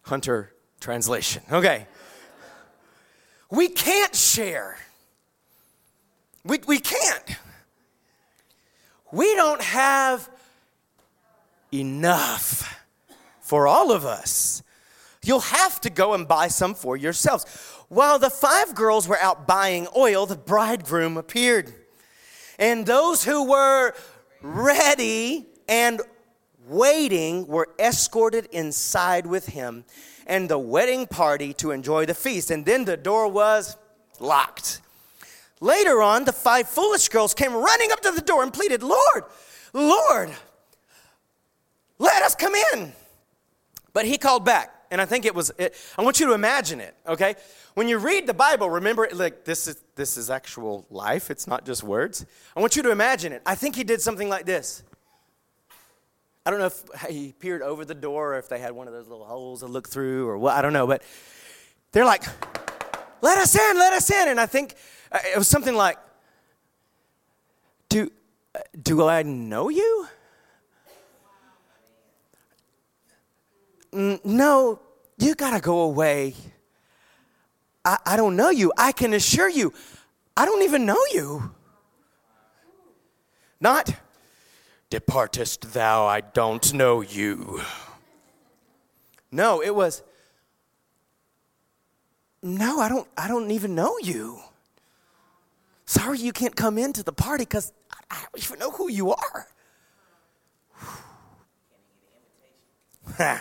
Hunter 0.02 0.52
translation. 0.80 1.42
Okay. 1.50 1.86
We 3.50 3.68
can't 3.68 4.14
share. 4.14 4.76
We, 6.44 6.60
we 6.66 6.78
can't. 6.78 7.36
We 9.10 9.34
don't 9.34 9.62
have 9.62 10.28
enough 11.72 12.84
for 13.40 13.66
all 13.66 13.90
of 13.90 14.04
us. 14.04 14.62
You'll 15.24 15.40
have 15.40 15.80
to 15.80 15.90
go 15.90 16.14
and 16.14 16.28
buy 16.28 16.48
some 16.48 16.74
for 16.74 16.96
yourselves. 16.96 17.44
While 17.88 18.18
the 18.18 18.30
five 18.30 18.74
girls 18.74 19.08
were 19.08 19.18
out 19.18 19.46
buying 19.46 19.88
oil, 19.96 20.26
the 20.26 20.36
bridegroom 20.36 21.16
appeared. 21.16 21.72
And 22.58 22.84
those 22.84 23.24
who 23.24 23.48
were 23.48 23.94
ready 24.42 25.46
and 25.68 26.00
waiting 26.66 27.46
were 27.46 27.68
escorted 27.78 28.46
inside 28.52 29.26
with 29.26 29.46
him 29.46 29.84
and 30.26 30.48
the 30.48 30.58
wedding 30.58 31.06
party 31.06 31.52
to 31.54 31.70
enjoy 31.70 32.06
the 32.06 32.14
feast. 32.14 32.50
And 32.50 32.64
then 32.64 32.84
the 32.84 32.96
door 32.96 33.28
was 33.28 33.76
locked. 34.20 34.80
Later 35.60 36.02
on, 36.02 36.24
the 36.24 36.32
five 36.32 36.68
foolish 36.68 37.08
girls 37.08 37.34
came 37.34 37.52
running 37.54 37.90
up 37.90 38.00
to 38.00 38.10
the 38.10 38.20
door 38.20 38.42
and 38.42 38.52
pleaded, 38.52 38.82
Lord, 38.82 39.24
Lord, 39.72 40.30
let 41.98 42.22
us 42.22 42.34
come 42.34 42.54
in. 42.72 42.92
But 43.92 44.04
he 44.04 44.18
called 44.18 44.44
back. 44.44 44.77
And 44.90 45.00
I 45.00 45.04
think 45.04 45.24
it 45.24 45.34
was, 45.34 45.52
it, 45.58 45.74
I 45.98 46.02
want 46.02 46.18
you 46.18 46.26
to 46.26 46.32
imagine 46.32 46.80
it, 46.80 46.94
okay? 47.06 47.34
When 47.74 47.88
you 47.88 47.98
read 47.98 48.26
the 48.26 48.34
Bible, 48.34 48.70
remember, 48.70 49.06
like, 49.12 49.44
this 49.44 49.68
is, 49.68 49.76
this 49.96 50.16
is 50.16 50.30
actual 50.30 50.86
life, 50.90 51.30
it's 51.30 51.46
not 51.46 51.66
just 51.66 51.82
words. 51.82 52.24
I 52.56 52.60
want 52.60 52.74
you 52.76 52.82
to 52.84 52.90
imagine 52.90 53.32
it. 53.32 53.42
I 53.44 53.54
think 53.54 53.76
he 53.76 53.84
did 53.84 54.00
something 54.00 54.28
like 54.28 54.46
this. 54.46 54.82
I 56.46 56.50
don't 56.50 56.60
know 56.60 56.66
if 56.66 57.10
he 57.10 57.32
peered 57.32 57.60
over 57.60 57.84
the 57.84 57.94
door 57.94 58.34
or 58.34 58.38
if 58.38 58.48
they 58.48 58.58
had 58.58 58.72
one 58.72 58.86
of 58.86 58.94
those 58.94 59.06
little 59.06 59.26
holes 59.26 59.60
to 59.60 59.66
look 59.66 59.86
through 59.86 60.26
or 60.26 60.38
what, 60.38 60.56
I 60.56 60.62
don't 60.62 60.72
know, 60.72 60.86
but 60.86 61.02
they're 61.92 62.06
like, 62.06 62.24
let 63.20 63.36
us 63.36 63.54
in, 63.54 63.76
let 63.76 63.92
us 63.92 64.10
in. 64.10 64.28
And 64.28 64.40
I 64.40 64.46
think 64.46 64.74
uh, 65.12 65.18
it 65.34 65.36
was 65.36 65.48
something 65.48 65.74
like, 65.74 65.98
do, 67.90 68.10
uh, 68.54 68.60
do 68.82 69.06
I 69.06 69.22
know 69.22 69.68
you? 69.68 70.08
Mm, 73.98 74.24
no, 74.24 74.78
you 75.18 75.34
got 75.34 75.50
to 75.50 75.60
go 75.60 75.80
away. 75.80 76.32
I, 77.84 77.98
I 78.06 78.16
don't 78.16 78.36
know 78.36 78.50
you. 78.50 78.72
I 78.78 78.92
can 78.92 79.12
assure 79.12 79.48
you, 79.48 79.72
I 80.36 80.44
don't 80.44 80.62
even 80.62 80.86
know 80.86 81.02
you. 81.12 81.52
Not, 83.60 83.92
departest 84.88 85.72
thou, 85.72 86.06
I 86.06 86.20
don't 86.20 86.72
know 86.72 87.00
you. 87.00 87.60
No, 89.32 89.60
it 89.60 89.74
was, 89.74 90.04
no, 92.40 92.78
I 92.78 92.88
don't, 92.88 93.08
I 93.16 93.26
don't 93.26 93.50
even 93.50 93.74
know 93.74 93.98
you. 94.00 94.38
Sorry 95.86 96.20
you 96.20 96.32
can't 96.32 96.54
come 96.54 96.78
into 96.78 97.02
the 97.02 97.12
party 97.12 97.42
because 97.42 97.72
I 98.08 98.20
don't 98.20 98.44
even 98.44 98.60
know 98.60 98.70
who 98.70 98.88
you 98.88 99.12
are. 99.12 99.48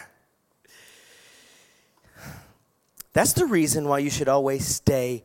That's 3.17 3.33
the 3.33 3.47
reason 3.47 3.87
why 3.87 3.97
you 3.97 4.11
should 4.11 4.29
always 4.29 4.63
stay 4.63 5.23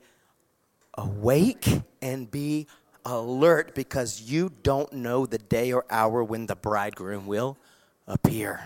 awake 0.94 1.68
and 2.00 2.30
be 2.30 2.66
alert 3.04 3.74
because 3.74 4.22
you 4.22 4.50
don't 4.62 4.90
know 4.94 5.26
the 5.26 5.36
day 5.36 5.72
or 5.74 5.84
hour 5.90 6.24
when 6.24 6.46
the 6.46 6.56
bridegroom 6.56 7.26
will 7.26 7.58
appear. 8.06 8.64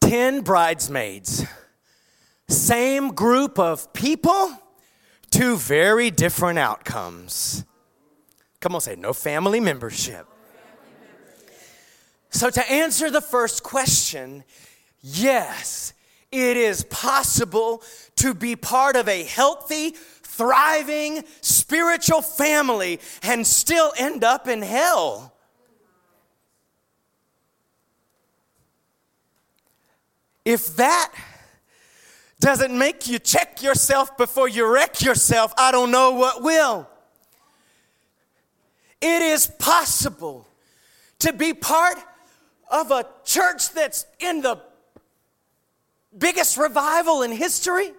Ten 0.00 0.40
bridesmaids, 0.40 1.46
same 2.48 3.14
group 3.14 3.56
of 3.60 3.92
people, 3.92 4.50
two 5.30 5.56
very 5.56 6.10
different 6.10 6.58
outcomes. 6.58 7.64
Come 8.58 8.74
on, 8.74 8.80
say 8.80 8.96
no 8.96 9.12
family 9.12 9.60
membership. 9.60 10.26
So, 12.30 12.50
to 12.50 12.68
answer 12.68 13.12
the 13.12 13.20
first 13.20 13.62
question, 13.62 14.42
yes, 15.00 15.92
it 16.32 16.56
is 16.56 16.84
possible 16.84 17.82
to 18.16 18.34
be 18.34 18.56
part 18.56 18.96
of 18.96 19.08
a 19.08 19.22
healthy, 19.22 19.90
thriving 19.90 21.24
spiritual 21.40 22.22
family 22.22 23.00
and 23.22 23.46
still 23.46 23.92
end 23.96 24.24
up 24.24 24.48
in 24.48 24.62
hell. 24.62 25.32
If 30.44 30.76
that 30.76 31.12
doesn't 32.38 32.76
make 32.76 33.08
you 33.08 33.18
check 33.18 33.62
yourself 33.62 34.16
before 34.16 34.48
you 34.48 34.72
wreck 34.72 35.02
yourself, 35.02 35.52
I 35.56 35.72
don't 35.72 35.90
know 35.90 36.12
what 36.12 36.42
will. 36.42 36.88
It 39.00 39.22
is 39.22 39.46
possible 39.46 40.46
to 41.18 41.32
be 41.32 41.52
part 41.52 41.98
of 42.70 42.90
a 42.90 43.06
church 43.24 43.72
that's 43.72 44.06
in 44.20 44.42
the 44.42 44.60
biggest 46.18 46.56
revival 46.56 47.22
in 47.22 47.32
history. 47.32 47.92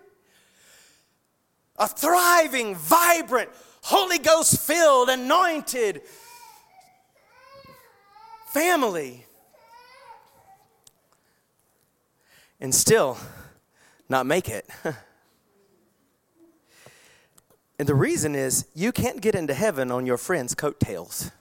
A 1.77 1.87
thriving, 1.87 2.75
vibrant, 2.75 3.49
Holy 3.81 4.17
Ghost 4.17 4.59
filled, 4.59 5.09
anointed 5.09 6.01
family. 8.47 9.25
And 12.59 12.73
still 12.73 13.17
not 14.09 14.25
make 14.25 14.49
it. 14.49 14.67
and 17.77 17.87
the 17.87 17.93
reason 17.93 18.33
is 18.33 18.65
you 18.73 18.91
can't 18.91 19.21
get 19.21 19.35
into 19.35 19.53
heaven 19.53 19.91
on 19.91 20.07
your 20.07 20.17
friend's 20.17 20.55
coattails. 20.55 21.31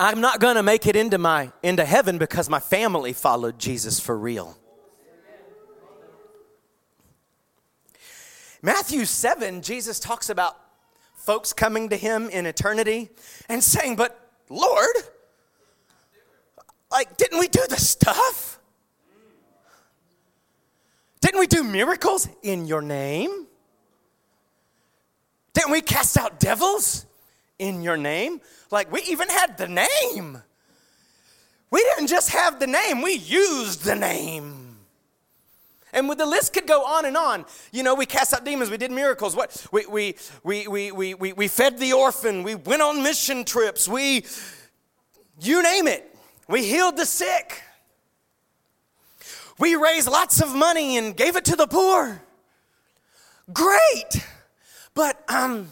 I'm 0.00 0.20
not 0.20 0.38
going 0.38 0.54
to 0.54 0.62
make 0.62 0.86
it 0.86 0.94
into 0.94 1.18
my 1.18 1.50
into 1.60 1.84
heaven 1.84 2.18
because 2.18 2.48
my 2.48 2.60
family 2.60 3.12
followed 3.12 3.58
Jesus 3.58 3.98
for 3.98 4.16
real. 4.16 4.56
Matthew 8.62 9.04
7, 9.04 9.60
Jesus 9.62 9.98
talks 9.98 10.30
about 10.30 10.56
folks 11.14 11.52
coming 11.52 11.88
to 11.88 11.96
him 11.96 12.28
in 12.30 12.46
eternity 12.46 13.10
and 13.48 13.62
saying, 13.62 13.96
But 13.96 14.18
Lord, 14.48 14.96
like, 16.90 17.16
didn't 17.16 17.40
we 17.40 17.48
do 17.48 17.64
the 17.68 17.76
stuff? 17.76 18.60
Didn't 21.20 21.40
we 21.40 21.48
do 21.48 21.64
miracles 21.64 22.28
in 22.42 22.66
your 22.66 22.82
name? 22.82 23.46
Didn't 25.54 25.72
we 25.72 25.80
cast 25.80 26.16
out 26.16 26.38
devils 26.38 27.04
in 27.58 27.82
your 27.82 27.96
name? 27.96 28.40
Like, 28.70 28.92
we 28.92 29.02
even 29.02 29.28
had 29.28 29.58
the 29.58 29.68
name. 29.68 30.42
We 31.70 31.80
didn't 31.80 32.06
just 32.06 32.30
have 32.30 32.58
the 32.60 32.66
name, 32.66 33.02
we 33.02 33.14
used 33.14 33.84
the 33.84 33.94
name. 33.94 34.76
And 35.92 36.10
the 36.10 36.26
list 36.26 36.52
could 36.52 36.66
go 36.66 36.84
on 36.84 37.06
and 37.06 37.16
on. 37.16 37.46
You 37.72 37.82
know, 37.82 37.94
we 37.94 38.06
cast 38.06 38.34
out 38.34 38.44
demons, 38.44 38.70
we 38.70 38.76
did 38.76 38.90
miracles, 38.90 39.34
what 39.34 39.66
we 39.72 39.86
we 39.86 40.16
we 40.44 40.68
we 40.68 40.92
we 40.92 41.14
we, 41.14 41.32
we 41.32 41.48
fed 41.48 41.78
the 41.78 41.92
orphan, 41.94 42.42
we 42.42 42.54
went 42.54 42.82
on 42.82 43.02
mission 43.02 43.44
trips, 43.44 43.88
we 43.88 44.24
you 45.40 45.62
name 45.62 45.86
it. 45.86 46.04
We 46.48 46.64
healed 46.64 46.96
the 46.96 47.06
sick. 47.06 47.62
We 49.58 49.74
raised 49.74 50.08
lots 50.08 50.40
of 50.40 50.54
money 50.54 50.96
and 50.96 51.16
gave 51.16 51.36
it 51.36 51.44
to 51.46 51.56
the 51.56 51.66
poor. 51.66 52.22
Great. 53.52 54.26
But 54.94 55.22
um 55.28 55.70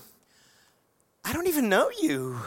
I 1.26 1.32
don't 1.32 1.48
even 1.48 1.68
know 1.68 1.90
you. 2.00 2.38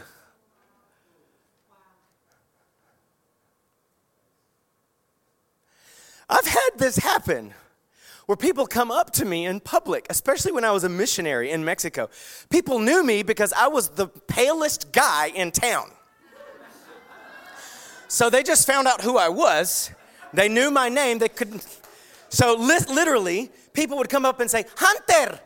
I've 6.30 6.48
had 6.48 6.70
this 6.78 6.96
happen 6.96 7.54
where 8.26 8.38
people 8.38 8.66
come 8.66 8.90
up 8.90 9.12
to 9.12 9.26
me 9.26 9.46
in 9.46 9.60
public, 9.60 10.06
especially 10.10 10.54
when 10.54 10.64
I 10.64 10.72
was 10.72 10.86
a 10.86 10.90
missionary 10.90 11.52
in 11.52 11.66
Mexico. 11.66 12.10
People 12.50 12.80
knew 12.80 13.04
me 13.04 13.22
because 13.22 13.52
I 13.52 13.68
was 13.68 13.90
the 13.90 14.08
palest 14.08 14.94
guy 14.94 15.28
in 15.36 15.52
town. 15.52 15.92
So 18.08 18.30
they 18.30 18.44
just 18.44 18.66
found 18.66 18.88
out 18.88 19.02
who 19.02 19.18
I 19.18 19.28
was. 19.28 19.92
They 20.34 20.48
knew 20.48 20.72
my 20.72 20.88
name. 20.88 21.20
They 21.20 21.28
couldn't. 21.28 21.68
So 22.30 22.56
li- 22.56 22.80
literally, 22.88 23.52
people 23.74 23.98
would 23.98 24.10
come 24.10 24.26
up 24.26 24.40
and 24.40 24.50
say, 24.50 24.64
Hunter. 24.78 25.40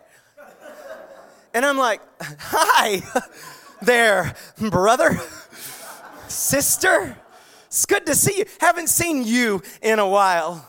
And 1.54 1.66
I'm 1.66 1.78
like, 1.78 2.02
hi 2.20 3.04
there, 3.82 4.36
brother, 4.58 5.20
sister. 6.28 7.16
It's 7.68 7.86
good 7.86 8.06
to 8.08 8.16
see 8.16 8.40
you. 8.40 8.46
Haven't 8.60 8.90
seen 8.90 9.24
you 9.24 9.62
in 9.82 10.00
a 10.00 10.08
while. 10.08 10.68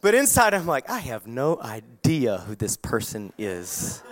But 0.00 0.14
inside, 0.14 0.54
I'm 0.54 0.66
like, 0.66 0.88
I 0.90 0.98
have 0.98 1.26
no 1.26 1.60
idea 1.60 2.38
who 2.38 2.54
this 2.54 2.76
person 2.76 3.32
is. 3.38 4.02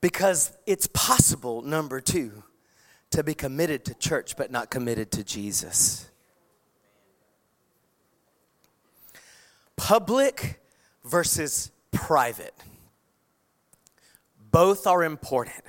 Because 0.00 0.52
it's 0.66 0.86
possible, 0.88 1.62
number 1.62 2.00
two, 2.00 2.42
to 3.10 3.22
be 3.22 3.34
committed 3.34 3.84
to 3.86 3.94
church 3.94 4.36
but 4.36 4.50
not 4.50 4.70
committed 4.70 5.10
to 5.12 5.24
Jesus. 5.24 6.08
Public 9.76 10.60
versus 11.04 11.70
private. 11.92 12.54
Both 14.50 14.86
are 14.86 15.04
important, 15.04 15.64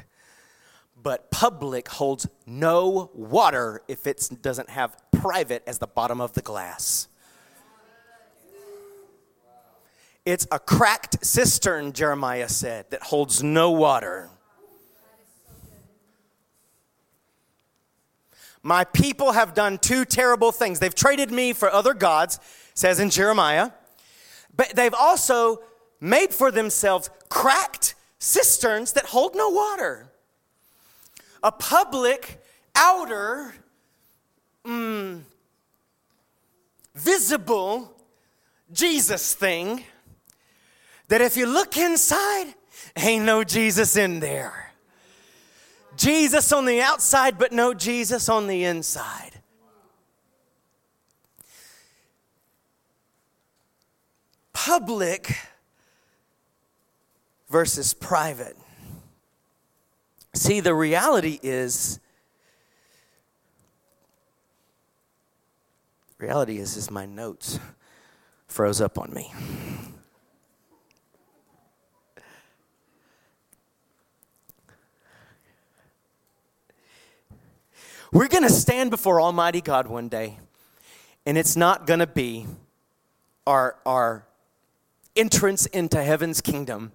but 1.01 1.29
public 1.29 1.89
holds 1.89 2.27
no 2.45 3.11
water 3.13 3.81
if 3.87 4.07
it 4.07 4.29
doesn't 4.41 4.69
have 4.69 4.97
private 5.11 5.63
as 5.67 5.77
the 5.77 5.87
bottom 5.87 6.21
of 6.21 6.33
the 6.33 6.41
glass. 6.41 7.07
It's 10.25 10.47
a 10.51 10.59
cracked 10.59 11.25
cistern, 11.25 11.93
Jeremiah 11.93 12.49
said, 12.49 12.89
that 12.89 13.01
holds 13.01 13.41
no 13.43 13.71
water. 13.71 14.29
My 18.63 18.83
people 18.83 19.31
have 19.31 19.53
done 19.53 19.77
two 19.77 20.05
terrible 20.05 20.51
things. 20.51 20.79
They've 20.79 20.93
traded 20.93 21.31
me 21.31 21.53
for 21.53 21.69
other 21.71 21.93
gods, 21.93 22.39
says 22.73 22.99
in 22.99 23.09
Jeremiah, 23.09 23.71
but 24.55 24.69
they've 24.75 24.93
also 24.93 25.59
made 25.99 26.33
for 26.33 26.51
themselves 26.51 27.09
cracked 27.29 27.95
cisterns 28.19 28.93
that 28.93 29.05
hold 29.05 29.35
no 29.35 29.49
water. 29.49 30.11
A 31.43 31.51
public, 31.51 32.41
outer, 32.75 33.53
mm, 34.65 35.21
visible 36.95 37.95
Jesus 38.71 39.33
thing 39.33 39.83
that 41.07 41.21
if 41.21 41.37
you 41.37 41.45
look 41.45 41.77
inside, 41.77 42.53
ain't 42.97 43.23
no 43.23 43.43
Jesus 43.43 43.95
in 43.95 44.19
there. 44.19 44.66
Jesus 45.97 46.51
on 46.51 46.65
the 46.65 46.79
outside, 46.79 47.37
but 47.37 47.51
no 47.51 47.73
Jesus 47.73 48.29
on 48.29 48.47
the 48.47 48.63
inside. 48.63 49.41
Public 54.53 55.35
versus 57.49 57.93
private. 57.93 58.57
See, 60.33 60.59
the 60.59 60.75
reality 60.75 61.39
is, 61.41 61.99
reality 66.19 66.59
is, 66.59 66.77
is 66.77 66.91
my 66.91 67.05
notes 67.05 67.59
froze 68.47 68.81
up 68.81 68.99
on 68.99 69.13
me. 69.13 69.33
We're 78.11 78.29
going 78.29 78.43
to 78.43 78.49
stand 78.49 78.89
before 78.89 79.19
Almighty 79.19 79.59
God 79.59 79.87
one 79.87 80.07
day, 80.07 80.39
and 81.25 81.37
it's 81.37 81.57
not 81.57 81.85
going 81.85 81.99
to 81.99 82.07
be 82.07 82.45
our, 83.45 83.75
our 83.85 84.25
entrance 85.15 85.65
into 85.65 86.01
heaven's 86.01 86.39
kingdom 86.39 86.93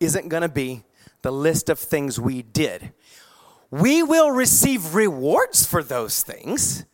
isn't 0.00 0.28
going 0.28 0.42
to 0.42 0.48
be 0.48 0.82
the 1.22 1.30
list 1.30 1.68
of 1.68 1.78
things 1.78 2.18
we 2.18 2.42
did. 2.42 2.92
We 3.70 4.02
will 4.02 4.32
receive 4.32 4.96
rewards 4.96 5.64
for 5.64 5.82
those 5.82 6.22
things. 6.22 6.84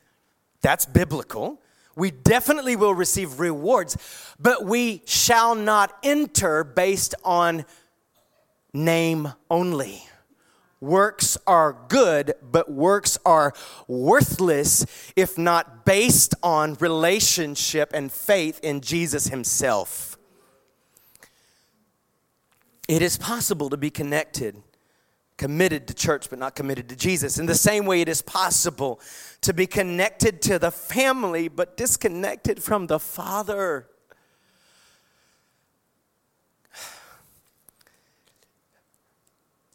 That's 0.61 0.85
biblical. 0.85 1.61
We 1.96 2.11
definitely 2.11 2.77
will 2.77 2.94
receive 2.94 3.40
rewards, 3.40 3.96
but 4.38 4.66
we 4.66 5.03
shall 5.07 5.55
not 5.55 5.96
enter 6.03 6.64
based 6.64 7.14
on 7.24 7.64
name 8.74 9.33
only. 9.50 10.07
Works 10.84 11.38
are 11.46 11.74
good, 11.88 12.34
but 12.42 12.70
works 12.70 13.18
are 13.24 13.54
worthless 13.88 14.84
if 15.16 15.38
not 15.38 15.86
based 15.86 16.34
on 16.42 16.74
relationship 16.74 17.90
and 17.94 18.12
faith 18.12 18.60
in 18.62 18.82
Jesus 18.82 19.28
Himself. 19.28 20.18
It 22.86 23.00
is 23.00 23.16
possible 23.16 23.70
to 23.70 23.78
be 23.78 23.88
connected, 23.88 24.62
committed 25.38 25.88
to 25.88 25.94
church, 25.94 26.28
but 26.28 26.38
not 26.38 26.54
committed 26.54 26.90
to 26.90 26.96
Jesus. 26.96 27.38
In 27.38 27.46
the 27.46 27.54
same 27.54 27.86
way, 27.86 28.02
it 28.02 28.08
is 28.10 28.20
possible 28.20 29.00
to 29.40 29.54
be 29.54 29.66
connected 29.66 30.42
to 30.42 30.58
the 30.58 30.70
family, 30.70 31.48
but 31.48 31.78
disconnected 31.78 32.62
from 32.62 32.88
the 32.88 32.98
Father. 32.98 33.88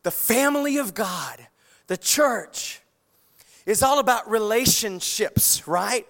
The 0.03 0.11
family 0.11 0.77
of 0.77 0.93
God, 0.93 1.47
the 1.87 1.97
church, 1.97 2.81
is 3.65 3.83
all 3.83 3.99
about 3.99 4.29
relationships, 4.29 5.67
right? 5.67 6.07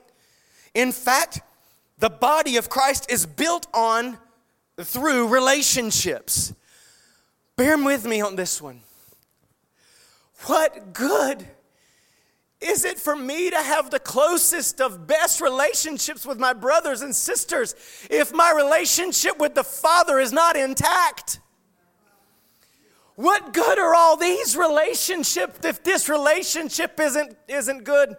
In 0.73 0.91
fact, 0.91 1.41
the 1.97 2.10
body 2.10 2.58
of 2.58 2.69
Christ 2.69 3.12
is 3.12 3.25
built 3.25 3.67
on 3.73 4.17
through 4.80 5.28
relationships. 5.28 6.54
Bear 7.58 7.78
with 7.78 8.06
me 8.06 8.21
on 8.21 8.36
this 8.38 8.62
one. 8.62 8.82
What 10.45 10.93
good 10.93 11.45
is 12.62 12.86
it 12.86 12.97
for 12.97 13.15
me 13.15 13.49
to 13.49 13.58
have 13.58 13.89
the 13.89 13.99
closest 13.99 14.80
of 14.80 15.08
best 15.08 15.41
relationships 15.41 16.25
with 16.25 16.39
my 16.39 16.54
brothers 16.54 17.02
and 17.02 17.15
sisters 17.15 17.75
if 18.10 18.34
my 18.34 18.52
relationship 18.52 19.38
with 19.39 19.56
the 19.56 19.63
Father 19.63 20.19
is 20.19 20.32
not 20.32 20.56
intact? 20.56 21.39
What 23.19 23.51
good 23.51 23.77
are 23.77 23.93
all 23.93 24.15
these 24.15 24.55
relationships 24.55 25.60
if 25.65 25.84
this 25.84 26.08
relationship 26.08 26.97
isn't, 27.01 27.36
isn't 27.49 27.84
good? 27.84 28.15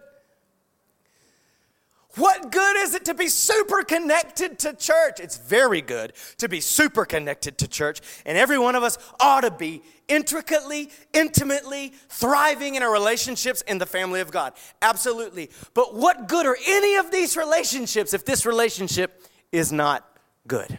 What 2.17 2.53
good 2.53 2.77
is 2.77 2.95
it 2.95 3.07
to 3.07 3.15
be 3.15 3.29
super 3.29 3.83
connected 3.83 4.59
to 4.59 4.75
church? 4.75 5.19
It's 5.19 5.39
very 5.39 5.81
good 5.81 6.13
to 6.37 6.51
be 6.51 6.61
super 6.61 7.07
connected 7.07 7.57
to 7.57 7.67
church, 7.67 8.03
and 8.27 8.37
every 8.37 8.59
one 8.59 8.75
of 8.75 8.83
us 8.83 8.99
ought 9.19 9.41
to 9.41 9.51
be 9.51 9.81
intricately, 10.07 10.91
intimately 11.15 11.95
thriving 12.11 12.75
in 12.75 12.83
our 12.83 12.93
relationships 12.93 13.63
in 13.63 13.79
the 13.79 13.87
family 13.87 14.21
of 14.21 14.31
God. 14.31 14.53
Absolutely. 14.83 15.49
But 15.73 15.95
what 15.95 16.29
good 16.29 16.45
are 16.45 16.59
any 16.67 16.97
of 16.97 17.11
these 17.11 17.39
relationships 17.39 18.13
if 18.13 18.27
this 18.27 18.45
relationship 18.45 19.27
is 19.51 19.73
not 19.73 20.07
good? 20.47 20.79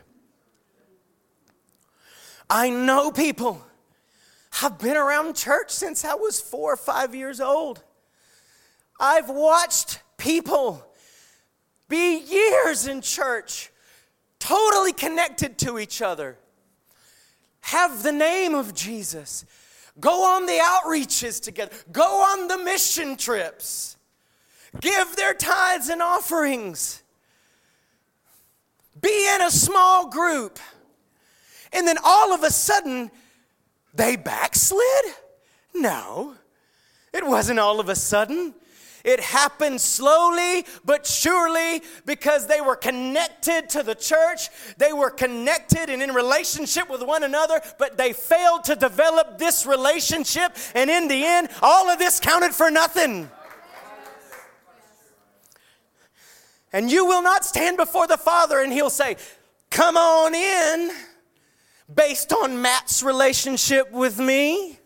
I 2.52 2.70
know 2.70 3.10
people. 3.10 3.66
I've 4.62 4.78
been 4.78 4.98
around 4.98 5.36
church 5.36 5.72
since 5.72 6.04
I 6.04 6.14
was 6.14 6.40
four 6.40 6.74
or 6.74 6.78
five 6.78 7.16
years 7.16 7.40
old. 7.40 7.84
I've 9.00 9.30
watched 9.30 10.00
people 10.18 10.86
be 11.90 12.20
years 12.20 12.88
in 12.88 13.02
church, 13.02 13.72
totally 14.40 14.94
connected 14.94 15.58
to 15.60 15.80
each 15.80 16.02
other, 16.02 16.38
have 17.62 18.04
the 18.04 18.12
name 18.12 18.56
of 18.56 18.74
Jesus, 18.74 19.46
go 20.00 20.24
on 20.24 20.46
the 20.46 20.60
outreaches 20.62 21.42
together, 21.42 21.74
go 21.92 22.04
on 22.04 22.48
the 22.48 22.58
mission 22.58 23.18
trips, 23.18 23.98
give 24.80 25.16
their 25.16 25.34
tithes 25.34 25.90
and 25.90 26.02
offerings, 26.02 27.04
be 29.02 29.30
in 29.36 29.42
a 29.42 29.52
small 29.52 30.10
group, 30.10 30.60
and 31.74 31.88
then 31.88 31.98
all 32.04 32.34
of 32.34 32.44
a 32.44 32.52
sudden 32.52 33.12
they 33.94 34.16
backslid? 34.16 35.06
No, 35.74 36.36
it 37.14 37.26
wasn't 37.26 37.60
all 37.60 37.80
of 37.80 37.90
a 37.90 37.96
sudden. 37.96 38.54
It 39.04 39.20
happened 39.20 39.82
slowly 39.82 40.66
but 40.86 41.08
surely 41.08 41.82
because 42.06 42.48
they 42.48 42.62
were 42.62 42.76
connected 42.76 43.70
to 43.70 43.84
the 43.84 43.96
church. 43.96 44.50
They 44.78 44.94
were 44.94 45.10
connected 45.10 45.90
and 45.90 46.02
in 46.02 46.14
relationship 46.14 46.90
with 46.90 47.02
one 47.02 47.24
another, 47.24 47.62
but 47.80 47.98
they 47.98 48.14
failed 48.14 48.64
to 48.66 48.76
develop 48.76 49.38
this 49.38 49.66
relationship. 49.66 50.56
And 50.76 50.90
in 50.90 51.08
the 51.08 51.26
end, 51.26 51.50
all 51.62 51.90
of 51.90 52.00
this 52.00 52.20
counted 52.20 52.54
for 52.54 52.70
nothing. 52.70 53.30
And 56.74 56.90
you 56.90 57.06
will 57.06 57.22
not 57.22 57.44
stand 57.44 57.78
before 57.78 58.08
the 58.08 58.18
Father 58.18 58.62
and 58.62 58.72
He'll 58.72 58.90
say, 58.90 59.18
Come 59.70 59.98
on 59.98 60.36
in, 60.36 60.92
based 61.96 62.34
on 62.34 62.62
Matt's 62.62 63.04
relationship 63.04 63.92
with 63.92 64.20
me. 64.20 64.78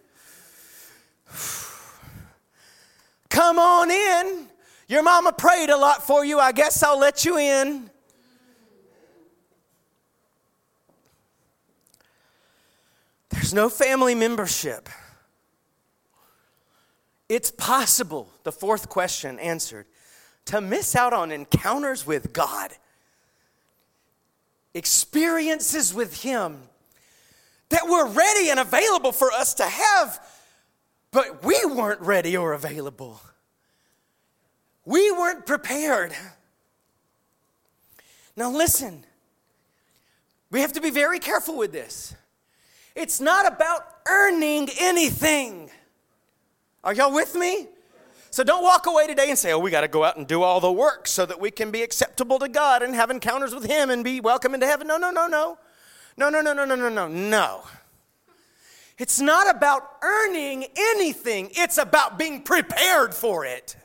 Come 3.30 3.60
on 3.60 3.92
in. 3.92 4.48
Your 4.88 5.04
mama 5.04 5.34
prayed 5.34 5.70
a 5.70 5.78
lot 5.78 6.06
for 6.06 6.24
you. 6.24 6.40
I 6.40 6.52
guess 6.52 6.84
I'll 6.84 7.00
let 7.00 7.26
you 7.26 7.38
in. 7.38 7.90
There's 13.30 13.54
no 13.54 13.68
family 13.68 14.16
membership. 14.16 14.88
It's 17.28 17.52
possible, 17.52 18.30
the 18.44 18.52
fourth 18.52 18.88
question 18.88 19.40
answered, 19.40 19.88
to 20.46 20.62
miss 20.62 20.96
out 20.96 21.12
on 21.12 21.32
encounters 21.32 22.06
with 22.06 22.32
God, 22.32 22.72
experiences 24.76 25.94
with 25.94 26.22
Him 26.22 26.70
that 27.70 27.88
were 27.88 28.08
ready 28.08 28.50
and 28.50 28.60
available 28.60 29.12
for 29.12 29.32
us 29.32 29.54
to 29.56 29.64
have 29.64 30.20
but 31.16 31.46
we 31.46 31.64
weren't 31.64 32.02
ready 32.02 32.36
or 32.36 32.52
available. 32.52 33.22
We 34.84 35.12
weren't 35.12 35.46
prepared. 35.46 36.14
Now, 38.36 38.52
listen, 38.52 39.06
we 40.52 40.60
have 40.60 40.74
to 40.74 40.82
be 40.82 40.90
very 40.90 41.20
careful 41.20 41.58
with 41.58 41.72
this. 41.72 42.14
It's 42.96 43.22
not 43.22 43.48
about 43.48 43.88
earning 44.06 44.68
anything. 44.78 45.70
Are 46.84 46.94
y'all 46.94 47.14
with 47.14 47.34
me? 47.34 47.70
So 48.30 48.44
don't 48.44 48.64
walk 48.64 48.86
away 48.86 49.08
today 49.08 49.30
and 49.30 49.40
say, 49.40 49.54
oh, 49.54 49.60
we 49.60 49.72
got 49.72 49.82
to 49.82 49.88
go 49.88 50.04
out 50.04 50.18
and 50.18 50.28
do 50.28 50.44
all 50.44 50.60
the 50.60 50.70
work 50.70 51.08
so 51.08 51.26
that 51.26 51.40
we 51.40 51.50
can 51.50 51.72
be 51.72 51.82
acceptable 51.82 52.40
to 52.40 52.50
God 52.50 52.84
and 52.84 52.94
have 52.94 53.10
encounters 53.10 53.56
with 53.56 53.64
Him 53.64 53.90
and 53.90 54.04
be 54.04 54.20
welcome 54.20 54.54
into 54.54 54.66
heaven. 54.66 54.86
No, 54.88 54.98
no, 54.98 55.12
no, 55.12 55.28
no. 55.28 55.58
No, 56.18 56.30
no, 56.30 56.42
no, 56.42 56.54
no, 56.54 56.66
no, 56.66 56.76
no, 56.76 56.90
no, 56.90 57.08
no. 57.08 57.64
It's 58.98 59.20
not 59.20 59.54
about 59.54 59.98
earning 60.02 60.66
anything, 60.76 61.50
it's 61.52 61.78
about 61.78 62.18
being 62.18 62.42
prepared 62.44 63.14
for 63.14 63.46
it. 63.46 63.76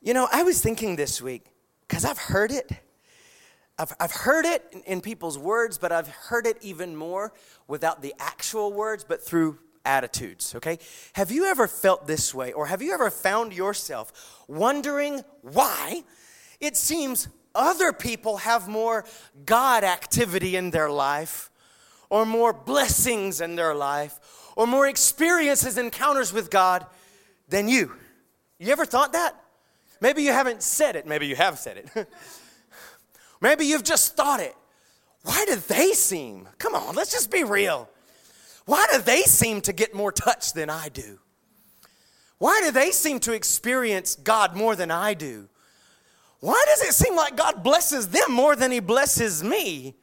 You 0.00 0.14
know, 0.14 0.26
I 0.32 0.42
was 0.42 0.60
thinking 0.60 0.96
this 0.96 1.22
week, 1.22 1.44
because 1.86 2.04
I've 2.04 2.18
heard 2.18 2.50
it. 2.50 2.72
I've, 3.78 3.92
I've 4.00 4.12
heard 4.12 4.44
it 4.46 4.64
in, 4.72 4.80
in 4.82 5.00
people's 5.00 5.38
words, 5.38 5.78
but 5.78 5.92
I've 5.92 6.08
heard 6.08 6.46
it 6.46 6.56
even 6.60 6.96
more 6.96 7.32
without 7.68 8.02
the 8.02 8.14
actual 8.18 8.72
words, 8.72 9.04
but 9.04 9.24
through 9.24 9.58
attitudes, 9.84 10.54
okay? 10.54 10.78
Have 11.14 11.30
you 11.30 11.46
ever 11.46 11.66
felt 11.66 12.06
this 12.06 12.34
way, 12.34 12.52
or 12.52 12.66
have 12.66 12.82
you 12.82 12.92
ever 12.92 13.10
found 13.10 13.52
yourself 13.52 14.44
wondering 14.48 15.22
why 15.42 16.04
it 16.60 16.76
seems 16.76 17.28
other 17.54 17.92
people 17.92 18.38
have 18.38 18.68
more 18.68 19.04
God 19.44 19.84
activity 19.84 20.56
in 20.56 20.70
their 20.70 20.90
life, 20.90 21.50
or 22.10 22.26
more 22.26 22.52
blessings 22.52 23.40
in 23.40 23.56
their 23.56 23.74
life, 23.74 24.18
or 24.56 24.66
more 24.66 24.86
experiences, 24.86 25.78
encounters 25.78 26.32
with 26.32 26.50
God 26.50 26.86
than 27.48 27.68
you. 27.68 27.92
You 28.58 28.70
ever 28.72 28.84
thought 28.84 29.12
that? 29.12 29.34
Maybe 30.00 30.22
you 30.22 30.32
haven't 30.32 30.62
said 30.62 30.96
it, 30.96 31.06
maybe 31.06 31.26
you 31.26 31.36
have 31.36 31.58
said 31.58 31.78
it. 31.78 32.08
maybe 33.40 33.64
you've 33.64 33.84
just 33.84 34.16
thought 34.16 34.40
it. 34.40 34.54
Why 35.22 35.44
do 35.46 35.56
they 35.56 35.92
seem, 35.92 36.48
come 36.58 36.74
on, 36.74 36.94
let's 36.94 37.12
just 37.12 37.30
be 37.30 37.44
real. 37.44 37.88
Why 38.64 38.86
do 38.92 39.00
they 39.00 39.22
seem 39.22 39.60
to 39.62 39.72
get 39.72 39.94
more 39.94 40.12
touch 40.12 40.52
than 40.52 40.70
I 40.70 40.88
do? 40.88 41.18
Why 42.38 42.60
do 42.64 42.70
they 42.70 42.90
seem 42.90 43.20
to 43.20 43.32
experience 43.32 44.16
God 44.16 44.56
more 44.56 44.74
than 44.74 44.90
I 44.90 45.14
do? 45.14 45.48
Why 46.40 46.60
does 46.66 46.82
it 46.82 46.92
seem 46.92 47.14
like 47.14 47.36
God 47.36 47.62
blesses 47.62 48.08
them 48.08 48.32
more 48.32 48.56
than 48.56 48.72
He 48.72 48.80
blesses 48.80 49.44
me? 49.44 49.94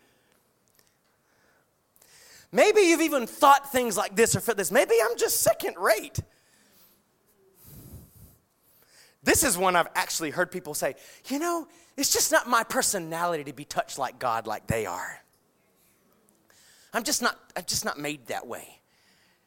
Maybe 2.51 2.81
you've 2.81 3.01
even 3.01 3.27
thought 3.27 3.71
things 3.71 3.95
like 3.95 4.15
this 4.15 4.35
or 4.35 4.39
felt 4.39 4.57
this. 4.57 4.71
Maybe 4.71 4.95
I'm 5.03 5.17
just 5.17 5.41
second 5.41 5.75
rate. 5.77 6.19
This 9.21 9.43
is 9.43 9.57
one 9.57 9.75
I've 9.75 9.89
actually 9.95 10.31
heard 10.31 10.49
people 10.49 10.73
say, 10.73 10.95
you 11.27 11.39
know, 11.39 11.67
it's 11.97 12.11
just 12.11 12.31
not 12.31 12.47
my 12.47 12.63
personality 12.63 13.43
to 13.43 13.53
be 13.53 13.65
touched 13.65 13.99
like 13.99 14.17
God 14.17 14.47
like 14.47 14.65
they 14.65 14.85
are. 14.85 15.19
I'm 16.93 17.03
just 17.03 17.21
not, 17.21 17.37
I'm 17.55 17.65
just 17.65 17.85
not 17.85 17.99
made 17.99 18.27
that 18.27 18.47
way. 18.47 18.79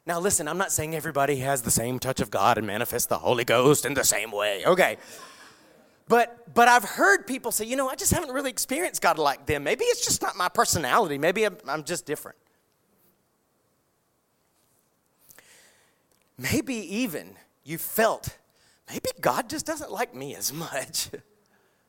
Now 0.07 0.19
listen, 0.19 0.49
I'm 0.49 0.59
not 0.59 0.73
saying 0.73 0.95
everybody 0.95 1.37
has 1.37 1.63
the 1.63 1.71
same 1.71 1.99
touch 1.99 2.21
of 2.21 2.31
God 2.31 2.59
and 2.59 2.67
manifests 2.67 3.07
the 3.07 3.19
Holy 3.19 3.45
Ghost 3.45 3.85
in 3.85 3.95
the 3.95 4.05
same 4.05 4.33
way. 4.33 4.65
Okay. 4.67 4.97
But, 6.09 6.53
but 6.53 6.69
I've 6.69 6.85
heard 6.85 7.27
people 7.27 7.53
say, 7.53 7.65
you 7.65 7.77
know, 7.77 7.89
I 7.89 7.95
just 7.95 8.13
haven't 8.13 8.33
really 8.33 8.51
experienced 8.51 9.01
God 9.01 9.19
like 9.19 9.47
them. 9.47 9.63
Maybe 9.63 9.85
it's 9.85 10.05
just 10.05 10.21
not 10.21 10.37
my 10.37 10.49
personality. 10.49 11.19
Maybe 11.19 11.45
I'm, 11.45 11.57
I'm 11.69 11.85
just 11.85 12.05
different. 12.05 12.37
Maybe 16.37 16.75
even 16.75 17.37
you 17.65 17.79
felt, 17.79 18.37
maybe 18.91 19.09
God 19.21 19.49
just 19.49 19.65
doesn't 19.65 19.93
like 19.93 20.15
me 20.15 20.35
as 20.35 20.53
much. 20.53 21.09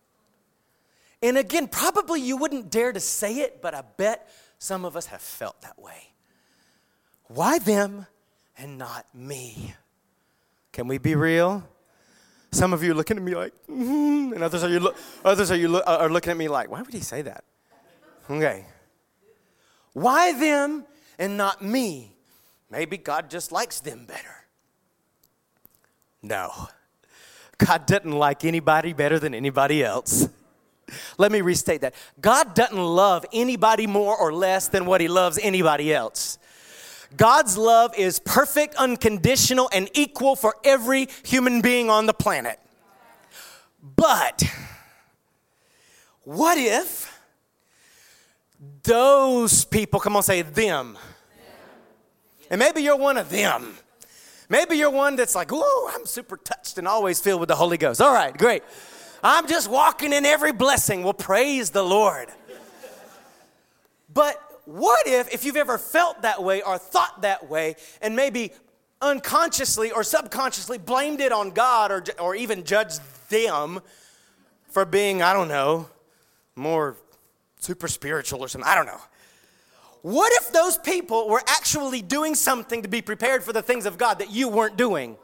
and 1.23 1.37
again, 1.37 1.67
probably 1.67 2.21
you 2.21 2.37
wouldn't 2.37 2.69
dare 2.69 2.93
to 2.93 2.99
say 2.99 3.37
it, 3.37 3.61
but 3.61 3.73
I 3.73 3.83
bet 3.97 4.29
some 4.63 4.85
of 4.85 4.95
us 4.95 5.07
have 5.07 5.19
felt 5.19 5.61
that 5.61 5.77
way. 5.77 6.13
Why 7.27 7.59
them 7.59 8.07
and 8.57 8.77
not 8.77 9.05
me? 9.13 9.75
Can 10.71 10.87
we 10.87 10.97
be 10.97 11.15
real? 11.15 11.67
Some 12.53 12.71
of 12.71 12.81
you 12.81 12.93
are 12.93 12.95
looking 12.95 13.17
at 13.17 13.23
me 13.23 13.35
like, 13.35 13.51
mm-hmm, 13.69 14.31
and 14.31 14.41
others 14.41 14.63
are 14.63 14.69
you 14.69 14.79
lo- 14.79 14.95
others 15.25 15.51
are 15.51 15.57
you 15.57 15.67
lo- 15.67 15.81
are 15.85 16.09
looking 16.09 16.31
at 16.31 16.37
me 16.37 16.47
like, 16.47 16.71
why 16.71 16.81
would 16.81 16.93
he 16.93 17.01
say 17.01 17.21
that? 17.23 17.43
Okay. 18.29 18.65
Why 19.91 20.31
them 20.31 20.85
and 21.19 21.35
not 21.35 21.61
me? 21.61 22.15
Maybe 22.71 22.95
God 22.95 23.29
just 23.29 23.51
likes 23.51 23.81
them 23.81 24.05
better. 24.05 24.45
No. 26.21 26.69
God 27.57 27.85
doesn't 27.85 28.11
like 28.13 28.45
anybody 28.45 28.93
better 28.93 29.19
than 29.19 29.35
anybody 29.35 29.83
else. 29.83 30.29
Let 31.17 31.31
me 31.31 31.41
restate 31.41 31.81
that. 31.81 31.95
God 32.21 32.55
doesn't 32.55 32.77
love 32.77 33.25
anybody 33.33 33.87
more 33.87 34.15
or 34.17 34.33
less 34.33 34.67
than 34.67 34.85
what 34.85 35.01
he 35.01 35.07
loves 35.07 35.39
anybody 35.41 35.93
else. 35.93 36.37
God's 37.15 37.57
love 37.57 37.93
is 37.97 38.19
perfect, 38.19 38.75
unconditional, 38.75 39.69
and 39.71 39.89
equal 39.93 40.35
for 40.35 40.55
every 40.63 41.07
human 41.23 41.61
being 41.61 41.89
on 41.89 42.05
the 42.05 42.13
planet. 42.13 42.59
But 43.95 44.43
what 46.23 46.57
if 46.57 47.13
those 48.83 49.65
people, 49.65 49.99
come 49.99 50.15
on, 50.15 50.23
say 50.23 50.41
them. 50.41 50.97
And 52.49 52.59
maybe 52.59 52.81
you're 52.81 52.97
one 52.97 53.17
of 53.17 53.29
them. 53.29 53.75
Maybe 54.49 54.77
you're 54.77 54.89
one 54.89 55.15
that's 55.15 55.35
like, 55.35 55.51
whoa, 55.51 55.89
I'm 55.93 56.05
super 56.05 56.37
touched 56.37 56.77
and 56.77 56.87
always 56.87 57.19
filled 57.19 57.39
with 57.39 57.49
the 57.49 57.55
Holy 57.55 57.77
Ghost. 57.77 58.01
All 58.01 58.13
right, 58.13 58.37
great. 58.37 58.63
I'm 59.23 59.47
just 59.47 59.69
walking 59.69 60.11
in 60.11 60.25
every 60.25 60.51
blessing. 60.51 61.03
Well, 61.03 61.13
praise 61.13 61.69
the 61.69 61.83
Lord. 61.83 62.27
But 64.13 64.35
what 64.65 65.07
if, 65.07 65.33
if 65.33 65.45
you've 65.45 65.55
ever 65.55 65.77
felt 65.77 66.21
that 66.23 66.43
way 66.43 66.61
or 66.61 66.77
thought 66.77 67.21
that 67.21 67.49
way, 67.49 67.75
and 68.01 68.15
maybe 68.15 68.51
unconsciously 69.01 69.91
or 69.91 70.03
subconsciously 70.03 70.77
blamed 70.77 71.21
it 71.21 71.31
on 71.31 71.51
God 71.51 71.91
or, 71.91 72.03
or 72.19 72.35
even 72.35 72.63
judged 72.63 73.01
them 73.29 73.79
for 74.67 74.85
being, 74.85 75.21
I 75.21 75.33
don't 75.33 75.47
know, 75.47 75.89
more 76.55 76.97
super 77.59 77.87
spiritual 77.87 78.41
or 78.41 78.47
something? 78.47 78.69
I 78.69 78.75
don't 78.75 78.85
know. 78.85 79.01
What 80.01 80.33
if 80.33 80.51
those 80.51 80.77
people 80.77 81.29
were 81.29 81.41
actually 81.47 82.01
doing 82.01 82.35
something 82.35 82.81
to 82.81 82.89
be 82.89 83.01
prepared 83.01 83.41
for 83.41 83.53
the 83.53 83.61
things 83.61 83.85
of 83.85 83.97
God 83.97 84.19
that 84.19 84.31
you 84.31 84.49
weren't 84.49 84.75
doing, 84.75 85.15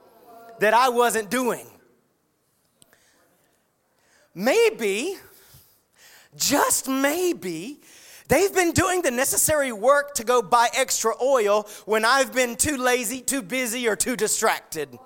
that 0.60 0.74
I 0.74 0.88
wasn't 0.88 1.30
doing? 1.30 1.68
Maybe, 4.40 5.18
just 6.38 6.88
maybe, 6.88 7.82
They've 8.30 8.54
been 8.54 8.74
doing 8.74 9.02
the 9.02 9.10
necessary 9.10 9.72
work 9.72 10.14
to 10.14 10.24
go 10.24 10.44
buy 10.44 10.70
extra 10.78 11.14
oil 11.20 11.68
when 11.86 12.06
I've 12.06 12.32
been 12.32 12.56
too 12.56 12.78
lazy, 12.78 13.22
too 13.22 13.42
busy, 13.42 13.88
or 13.88 13.96
too 13.96 14.16
distracted. 14.16 15.00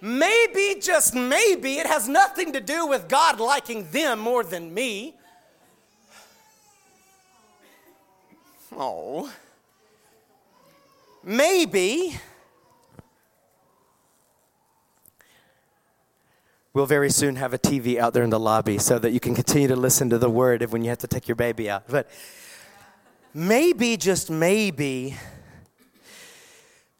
Maybe, 0.00 0.80
just 0.80 1.16
maybe, 1.16 1.78
it 1.78 1.88
has 1.88 2.08
nothing 2.08 2.52
to 2.52 2.60
do 2.60 2.86
with 2.86 3.08
God 3.08 3.40
liking 3.40 3.90
them 3.90 4.20
more 4.20 4.44
than 4.44 4.72
me. 4.72 5.16
Oh. 8.72 9.32
Maybe 11.24 12.20
We'll 16.72 16.86
very 16.86 17.10
soon 17.10 17.34
have 17.34 17.52
a 17.52 17.58
TV 17.58 17.98
out 17.98 18.14
there 18.14 18.22
in 18.22 18.30
the 18.30 18.38
lobby 18.38 18.78
so 18.78 18.96
that 19.00 19.10
you 19.10 19.18
can 19.18 19.34
continue 19.34 19.66
to 19.66 19.74
listen 19.74 20.08
to 20.10 20.18
the 20.18 20.30
word 20.30 20.62
when 20.70 20.84
you 20.84 20.90
have 20.90 20.98
to 20.98 21.08
take 21.08 21.26
your 21.26 21.34
baby 21.34 21.68
out. 21.68 21.82
But 21.88 22.08
maybe, 23.34 23.96
just 23.96 24.30
maybe, 24.30 25.16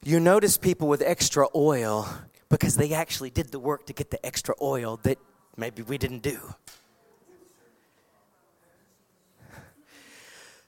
you 0.02 0.18
notice 0.18 0.56
people 0.56 0.88
with 0.88 1.02
extra 1.02 1.46
oil 1.54 2.08
because 2.48 2.76
they 2.76 2.92
actually 2.92 3.30
did 3.30 3.52
the 3.52 3.60
work 3.60 3.86
to 3.86 3.92
get 3.92 4.10
the 4.10 4.26
extra 4.26 4.56
oil 4.60 4.98
that 5.04 5.18
maybe 5.56 5.82
we 5.82 5.98
didn't 5.98 6.22
do. 6.22 6.40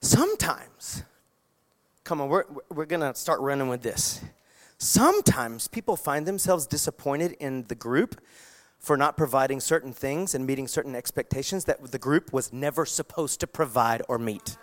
Sometimes, 0.01 1.03
come 2.05 2.21
on, 2.21 2.29
we're, 2.29 2.45
we're 2.69 2.87
going 2.87 3.01
to 3.01 3.17
start 3.17 3.41
running 3.41 3.67
with 3.67 3.83
this. 3.83 4.21
Sometimes 4.79 5.67
people 5.67 5.97
find 5.97 6.25
themselves 6.25 6.69
disappointed 6.69 7.33
in 7.41 7.65
the 7.67 7.75
group 7.75 8.21
for 8.83 8.97
not 8.97 9.17
providing 9.17 9.61
certain 9.61 9.93
things 9.93 10.35
and 10.35 10.45
meeting 10.45 10.67
certain 10.67 10.97
expectations 10.97 11.65
that 11.65 11.93
the 11.93 11.99
group 11.99 12.33
was 12.33 12.53
never 12.53 12.85
supposed 12.85 13.39
to 13.41 13.47
provide 13.47 14.03
or 14.09 14.19
meet. 14.19 14.57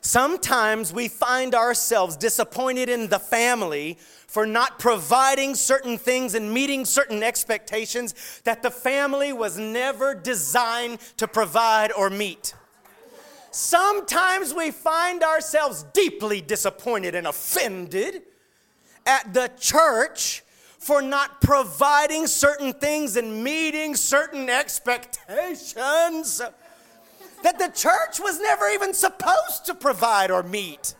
Sometimes 0.00 0.94
we 0.94 1.08
find 1.08 1.54
ourselves 1.54 2.16
disappointed 2.16 2.88
in 2.88 3.08
the 3.08 3.18
family 3.18 3.98
for 4.26 4.46
not 4.46 4.78
providing 4.78 5.54
certain 5.54 5.98
things 5.98 6.34
and 6.34 6.54
meeting 6.54 6.86
certain 6.86 7.22
expectations 7.22 8.40
that 8.44 8.62
the 8.62 8.70
family 8.70 9.32
was 9.32 9.58
never 9.58 10.14
designed 10.14 11.00
to 11.18 11.28
provide 11.28 11.92
or 11.92 12.08
meet. 12.08 12.54
Sometimes 13.50 14.54
we 14.54 14.70
find 14.70 15.22
ourselves 15.22 15.82
deeply 15.92 16.40
disappointed 16.40 17.14
and 17.14 17.26
offended 17.26 18.22
at 19.04 19.34
the 19.34 19.50
church 19.58 20.44
for 20.80 21.02
not 21.02 21.40
providing 21.42 22.26
certain 22.26 22.72
things 22.72 23.16
and 23.16 23.44
meeting 23.44 23.94
certain 23.94 24.48
expectations 24.48 26.40
that 27.42 27.58
the 27.58 27.70
church 27.74 28.18
was 28.18 28.40
never 28.40 28.66
even 28.68 28.94
supposed 28.94 29.66
to 29.66 29.74
provide 29.74 30.30
or 30.30 30.42
meet. 30.42 30.94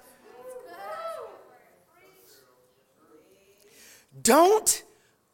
Don't 4.23 4.85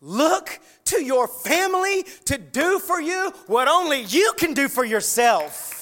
look 0.00 0.60
to 0.84 1.04
your 1.04 1.26
family 1.26 2.04
to 2.26 2.38
do 2.38 2.78
for 2.78 3.00
you 3.00 3.32
what 3.48 3.66
only 3.66 4.02
you 4.02 4.32
can 4.36 4.54
do 4.54 4.68
for 4.68 4.84
yourself. 4.84 5.75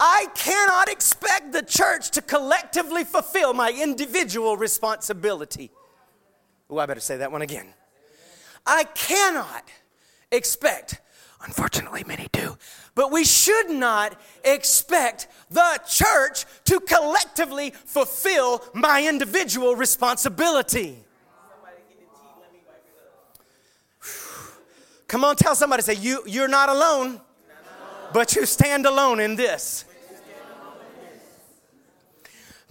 I 0.00 0.28
cannot 0.34 0.88
expect 0.88 1.52
the 1.52 1.62
church 1.62 2.10
to 2.12 2.22
collectively 2.22 3.04
fulfill 3.04 3.52
my 3.52 3.72
individual 3.72 4.56
responsibility. 4.56 5.70
Oh, 6.70 6.78
I 6.78 6.86
better 6.86 7.00
say 7.00 7.16
that 7.16 7.32
one 7.32 7.42
again. 7.42 7.66
I 8.66 8.84
cannot 8.84 9.64
expect, 10.30 11.00
unfortunately, 11.44 12.04
many 12.06 12.28
do, 12.32 12.56
but 12.94 13.10
we 13.10 13.24
should 13.24 13.70
not 13.70 14.20
expect 14.44 15.26
the 15.50 15.80
church 15.88 16.44
to 16.66 16.78
collectively 16.80 17.70
fulfill 17.70 18.62
my 18.74 19.06
individual 19.08 19.74
responsibility. 19.74 20.98
Come 25.08 25.24
on, 25.24 25.36
tell 25.36 25.54
somebody, 25.54 25.82
say, 25.82 25.94
you, 25.94 26.22
you're 26.26 26.48
not 26.48 26.68
alone, 26.68 27.20
but 28.12 28.36
you 28.36 28.44
stand 28.44 28.84
alone 28.84 29.20
in 29.20 29.36
this. 29.36 29.86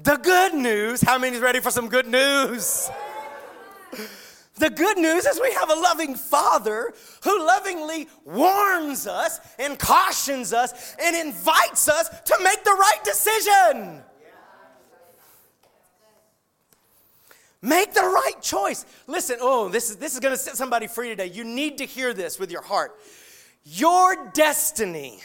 The 0.08 0.16
good 0.16 0.54
news, 0.54 1.02
how 1.02 1.18
many 1.18 1.36
is 1.36 1.42
ready 1.42 1.60
for 1.60 1.70
some 1.70 1.90
good 1.90 2.08
news? 2.08 2.90
The 4.56 4.70
good 4.70 4.98
news 4.98 5.26
is 5.26 5.38
we 5.42 5.52
have 5.52 5.70
a 5.70 5.74
loving 5.74 6.16
Father 6.16 6.94
who 7.26 7.46
lovingly 7.46 8.08
warns 8.24 9.06
us 9.06 9.42
and 9.60 9.78
cautions 9.78 10.54
us 10.54 10.96
and 11.04 11.14
invites 11.14 11.90
us 11.90 12.08
to 12.22 12.38
make 12.42 12.64
the 12.64 12.72
right 12.72 13.04
decision. 13.04 14.02
Make 17.62 17.94
the 17.94 18.00
right 18.00 18.42
choice. 18.42 18.86
Listen, 19.08 19.40
oh, 19.42 19.68
this 19.68 19.90
is, 19.90 19.98
this 19.98 20.14
is 20.14 20.22
going 20.22 20.34
to 20.34 20.42
set 20.42 20.56
somebody 20.56 20.88
free 20.88 21.10
today. 21.10 21.28
You 21.28 21.44
need 21.44 21.80
to 21.80 21.86
hear 21.86 22.14
this 22.14 22.40
with 22.40 22.50
your 22.50 22.62
heart. 22.62 22.98
Your 23.66 24.32
destiny, 24.32 25.20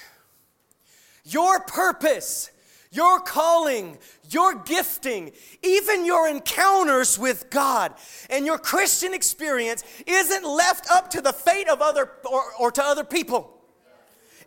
your 1.24 1.60
purpose, 1.60 2.50
your 2.92 3.20
calling, 3.20 3.98
your 4.30 4.54
gifting, 4.54 5.32
even 5.62 6.04
your 6.04 6.28
encounters 6.28 7.18
with 7.18 7.48
God 7.50 7.94
and 8.28 8.44
your 8.46 8.58
Christian 8.58 9.14
experience 9.14 9.82
isn't 10.06 10.44
left 10.44 10.90
up 10.90 11.10
to 11.10 11.22
the 11.22 11.32
fate 11.32 11.68
of 11.68 11.80
other 11.80 12.10
or, 12.30 12.42
or 12.60 12.70
to 12.70 12.84
other 12.84 13.02
people. 13.02 13.58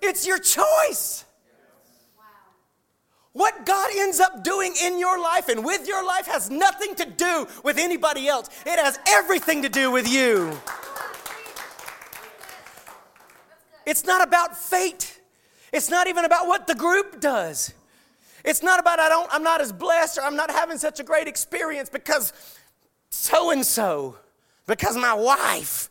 It's 0.01 0.27
your 0.27 0.37
choice. 0.37 1.25
What 3.33 3.65
God 3.65 3.89
ends 3.97 4.21
up 4.21 4.43
doing 4.45 4.73
in 4.81 4.97
your 4.97 5.19
life 5.19 5.49
and 5.49 5.65
with 5.65 5.87
your 5.87 6.05
life 6.05 6.27
has 6.27 6.49
nothing 6.49 6.95
to 6.95 7.05
do 7.05 7.47
with 7.63 7.77
anybody 7.77 8.27
else. 8.29 8.49
It 8.65 8.79
has 8.79 8.97
everything 9.07 9.63
to 9.63 9.69
do 9.69 9.91
with 9.91 10.07
you. 10.07 10.57
It's 13.85 14.05
not 14.05 14.25
about 14.25 14.55
fate. 14.55 15.19
It's 15.73 15.89
not 15.89 16.07
even 16.07 16.23
about 16.23 16.47
what 16.47 16.67
the 16.67 16.75
group 16.75 17.19
does. 17.19 17.73
It's 18.45 18.61
not 18.61 18.79
about 18.79 18.99
I 18.99 19.09
don't, 19.09 19.27
I'm 19.33 19.43
not 19.43 19.59
as 19.59 19.73
blessed 19.73 20.19
or 20.19 20.21
I'm 20.21 20.35
not 20.35 20.51
having 20.51 20.77
such 20.77 20.99
a 20.99 21.03
great 21.03 21.27
experience 21.27 21.89
because 21.89 22.31
so 23.09 23.49
and 23.49 23.65
so, 23.65 24.17
because 24.67 24.95
my 24.95 25.13
wife, 25.15 25.89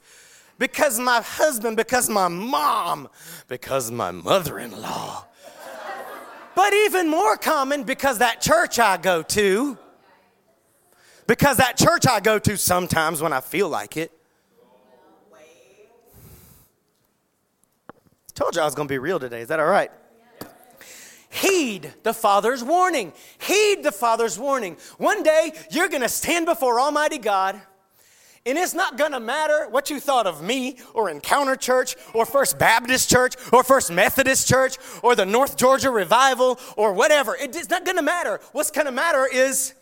because 0.59 1.01
my 1.01 1.21
husband, 1.21 1.77
because 1.77 2.09
my 2.09 2.29
mom, 2.29 3.09
because 3.49 3.91
my 3.91 4.13
mother 4.13 4.61
in 4.61 4.71
law. 4.81 5.25
but 6.55 6.73
even 6.73 7.09
more 7.09 7.37
common 7.37 7.83
because 7.83 8.19
that 8.19 8.41
church 8.41 8.79
I 8.79 8.99
go 8.99 9.23
to, 9.23 9.77
because 11.27 11.57
that 11.57 11.77
church 11.77 12.07
I 12.07 12.21
go 12.21 12.39
to 12.39 12.57
sometimes 12.57 13.21
when 13.21 13.33
I 13.33 13.41
feel 13.41 13.69
like 13.69 13.97
it. 13.97 14.13
Told 18.35 18.55
you 18.57 18.63
I 18.63 18.65
was 18.65 18.75
going 18.75 18.89
to 18.89 18.93
be 18.93 18.99
real 18.99 19.19
today. 19.19 19.41
Is 19.41 19.49
that 19.49 19.61
all 19.61 19.67
right? 19.67 19.91
Heed 21.35 21.93
the 22.03 22.15
Father's 22.15 22.63
warning. 22.63 23.13
Heed 23.39 23.83
the 23.83 23.93
Father's 23.93 24.39
warning. 24.39 24.77
One 24.99 25.23
day 25.23 25.53
you're 25.71 25.89
going 25.89 26.03
to 26.03 26.09
stand 26.09 26.47
before 26.47 26.81
Almighty 26.81 27.19
God. 27.19 27.61
And 28.47 28.59
it's 28.59 28.75
not 28.75 28.99
gonna 28.99 29.21
matter 29.21 29.69
what 29.71 29.89
you 29.89 29.99
thought 29.99 30.27
of 30.27 30.43
me 30.43 30.77
or 30.93 31.09
Encounter 31.09 31.57
Church 31.57 31.97
or 32.13 32.27
First 32.27 32.59
Baptist 32.59 33.09
Church 33.09 33.37
or 33.55 33.65
First 33.65 33.91
Methodist 33.91 34.47
Church 34.47 34.77
or 35.03 35.17
the 35.17 35.25
North 35.25 35.57
Georgia 35.57 35.91
Revival 35.91 36.61
or 36.77 36.93
whatever. 36.93 37.35
It's 37.41 37.71
not 37.71 37.87
gonna 37.87 38.03
matter. 38.03 38.41
What's 38.53 38.71
gonna 38.71 38.93
matter 38.93 39.27
is, 39.27 39.73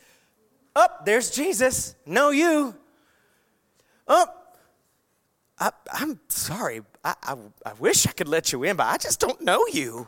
up, 0.77 0.99
oh, 1.01 1.03
there's 1.05 1.33
Jesus. 1.33 1.97
No, 2.07 2.31
you. 2.31 2.77
Up. 4.07 4.57
Oh, 5.61 5.71
I, 5.93 6.03
am 6.03 6.21
sorry. 6.29 6.83
I, 7.05 7.15
I, 7.21 7.37
I 7.67 7.73
wish 7.75 8.07
I 8.07 8.13
could 8.13 8.29
let 8.29 8.53
you 8.53 8.63
in, 8.63 8.77
but 8.77 8.87
I 8.87 8.97
just 8.97 9.19
don't 9.19 9.41
know 9.41 9.67
you. 9.67 10.07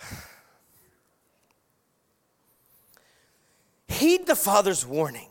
Heed 3.88 4.26
the 4.26 4.36
Father's 4.36 4.86
warning. 4.86 5.28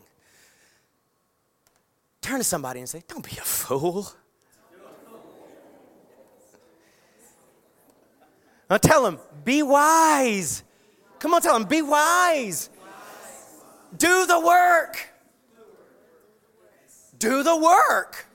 Turn 2.20 2.38
to 2.38 2.44
somebody 2.44 2.80
and 2.80 2.88
say, 2.88 3.02
Don't 3.08 3.24
be 3.24 3.36
a 3.38 3.42
fool. 3.42 4.12
Now 8.68 8.76
tell 8.76 9.06
him, 9.06 9.18
Be 9.44 9.62
wise. 9.62 10.62
Come 11.18 11.34
on, 11.34 11.42
tell 11.42 11.56
him, 11.56 11.64
Be 11.64 11.82
wise. 11.82 12.70
Do 13.96 14.26
the 14.26 14.38
work. 14.38 15.08
Do 17.18 17.42
the 17.42 17.56
work. 17.56 18.26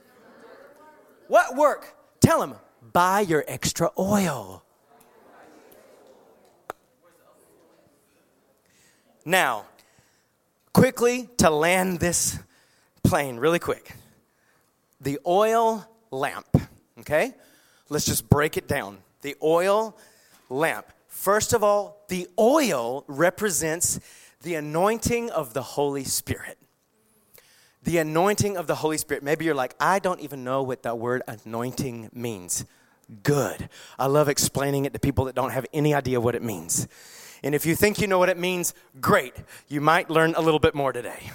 What 1.27 1.55
work? 1.55 1.95
Tell 2.19 2.43
him, 2.43 2.55
buy 2.91 3.21
your 3.21 3.45
extra 3.47 3.89
oil. 3.97 4.64
Now, 9.25 9.65
quickly 10.73 11.27
to 11.37 11.49
land 11.49 11.99
this 11.99 12.39
plane, 13.03 13.37
really 13.37 13.59
quick. 13.59 13.93
The 15.01 15.19
oil 15.25 15.85
lamp, 16.11 16.47
okay? 16.99 17.33
Let's 17.89 18.05
just 18.05 18.29
break 18.29 18.55
it 18.55 18.67
down. 18.67 18.99
The 19.21 19.35
oil 19.43 19.97
lamp. 20.49 20.85
First 21.07 21.53
of 21.53 21.63
all, 21.63 22.03
the 22.07 22.27
oil 22.39 23.03
represents 23.07 23.99
the 24.43 24.55
anointing 24.55 25.31
of 25.31 25.53
the 25.53 25.63
Holy 25.63 26.03
Spirit 26.03 26.57
the 27.85 27.99
anointing 27.99 28.57
of 28.57 28.67
the 28.67 28.75
Holy 28.75 28.97
Spirit. 28.97 29.23
Maybe 29.23 29.45
you're 29.45 29.55
like, 29.55 29.75
I 29.79 29.99
don't 29.99 30.19
even 30.19 30.43
know 30.43 30.63
what 30.63 30.83
that 30.83 30.97
word 30.97 31.21
anointing 31.27 32.09
means. 32.13 32.65
Good. 33.23 33.69
I 33.97 34.07
love 34.07 34.27
explaining 34.27 34.85
it 34.85 34.93
to 34.93 34.99
people 34.99 35.25
that 35.25 35.35
don't 35.35 35.51
have 35.51 35.67
any 35.71 35.93
idea 35.93 36.19
what 36.19 36.33
it 36.33 36.41
means. 36.41 36.87
And 37.43 37.53
if 37.53 37.65
you 37.65 37.75
think 37.75 37.99
you 37.99 38.07
know 38.07 38.19
what 38.19 38.29
it 38.29 38.37
means, 38.37 38.73
great. 38.99 39.33
You 39.67 39.81
might 39.81 40.09
learn 40.09 40.33
a 40.35 40.41
little 40.41 40.59
bit 40.59 40.75
more 40.75 40.91
today. 40.91 41.31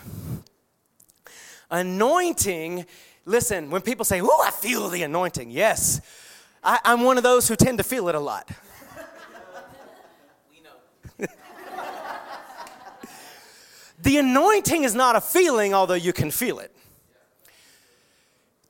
Anointing, 1.70 2.86
listen, 3.24 3.70
when 3.70 3.82
people 3.82 4.04
say, 4.04 4.20
Oh, 4.20 4.44
I 4.44 4.50
feel 4.50 4.88
the 4.88 5.02
anointing, 5.02 5.50
yes, 5.50 6.00
I, 6.62 6.80
I'm 6.84 7.02
one 7.02 7.16
of 7.16 7.22
those 7.22 7.48
who 7.48 7.56
tend 7.56 7.78
to 7.78 7.84
feel 7.84 8.08
it 8.08 8.14
a 8.14 8.20
lot. 8.20 8.48
We 10.50 10.60
know. 11.20 11.28
The 14.02 14.16
anointing 14.18 14.84
is 14.84 14.94
not 14.94 15.16
a 15.16 15.20
feeling, 15.20 15.74
although 15.74 15.94
you 15.94 16.12
can 16.12 16.30
feel 16.30 16.58
it. 16.58 16.74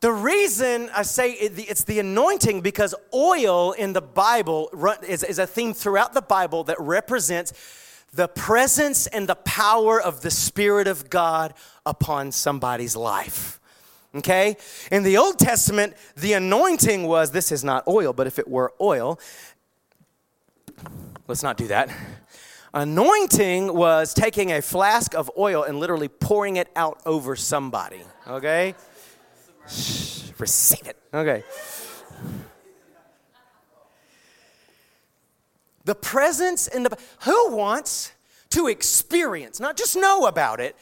The 0.00 0.12
reason 0.12 0.88
I 0.94 1.02
say 1.02 1.32
it's 1.32 1.84
the 1.84 1.98
anointing 1.98 2.62
because 2.62 2.94
oil 3.12 3.72
in 3.72 3.92
the 3.92 4.00
Bible 4.00 4.70
is, 5.06 5.38
a 5.38 5.46
theme 5.46 5.74
throughout 5.74 6.14
the 6.14 6.22
Bible 6.22 6.64
that 6.64 6.80
represents 6.80 7.52
the 8.14 8.26
presence 8.26 9.06
and 9.06 9.28
the 9.28 9.34
power 9.34 10.00
of 10.00 10.22
the 10.22 10.30
Spirit 10.30 10.88
of 10.88 11.10
God 11.10 11.52
upon 11.84 12.32
somebody's 12.32 12.96
life. 12.96 13.60
Okay? 14.14 14.56
In 14.90 15.02
the 15.02 15.18
Old 15.18 15.38
Testament, 15.38 15.94
the 16.16 16.32
anointing 16.32 17.06
was 17.06 17.30
this 17.30 17.52
is 17.52 17.62
not 17.62 17.86
oil, 17.86 18.14
but 18.14 18.26
if 18.26 18.38
it 18.38 18.48
were 18.48 18.72
oil, 18.80 19.20
let's 21.28 21.42
not 21.42 21.58
do 21.58 21.66
that. 21.66 21.94
Anointing 22.72 23.74
was 23.74 24.14
taking 24.14 24.52
a 24.52 24.62
flask 24.62 25.14
of 25.14 25.30
oil 25.36 25.62
and 25.62 25.78
literally 25.78 26.08
pouring 26.08 26.56
it 26.56 26.68
out 26.74 27.02
over 27.04 27.36
somebody. 27.36 28.00
Okay? 28.26 28.74
Shh, 29.70 30.30
receive 30.38 30.86
it. 30.86 30.96
Okay. 31.12 31.44
The 35.84 35.94
presence 35.94 36.68
in 36.68 36.82
the 36.82 36.96
who 37.22 37.56
wants 37.56 38.12
to 38.50 38.66
experience, 38.66 39.60
not 39.60 39.76
just 39.76 39.96
know 39.96 40.26
about 40.26 40.60
it, 40.60 40.76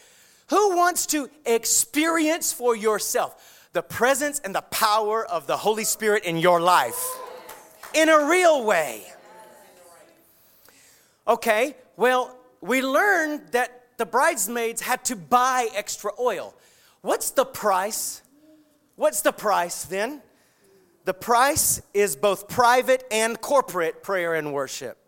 who 0.48 0.76
wants 0.76 1.06
to 1.06 1.30
experience 1.44 2.52
for 2.52 2.74
yourself 2.74 3.68
the 3.72 3.82
presence 3.82 4.40
and 4.40 4.54
the 4.54 4.62
power 4.62 5.24
of 5.24 5.46
the 5.46 5.56
Holy 5.56 5.84
Spirit 5.84 6.24
in 6.24 6.38
your 6.38 6.60
life 6.60 6.98
in 7.94 8.08
a 8.08 8.26
real 8.26 8.64
way? 8.64 9.04
Okay, 11.26 11.76
well, 11.96 12.34
we 12.60 12.80
learned 12.82 13.52
that 13.52 13.82
the 13.98 14.06
bridesmaids 14.06 14.80
had 14.80 15.04
to 15.04 15.16
buy 15.16 15.68
extra 15.74 16.10
oil. 16.18 16.54
What's 17.02 17.30
the 17.30 17.44
price? 17.44 18.22
What's 18.98 19.20
the 19.20 19.30
price 19.30 19.84
then? 19.84 20.22
The 21.04 21.14
price 21.14 21.80
is 21.94 22.16
both 22.16 22.48
private 22.48 23.04
and 23.12 23.40
corporate 23.40 24.02
prayer 24.02 24.34
and 24.34 24.52
worship. 24.52 24.98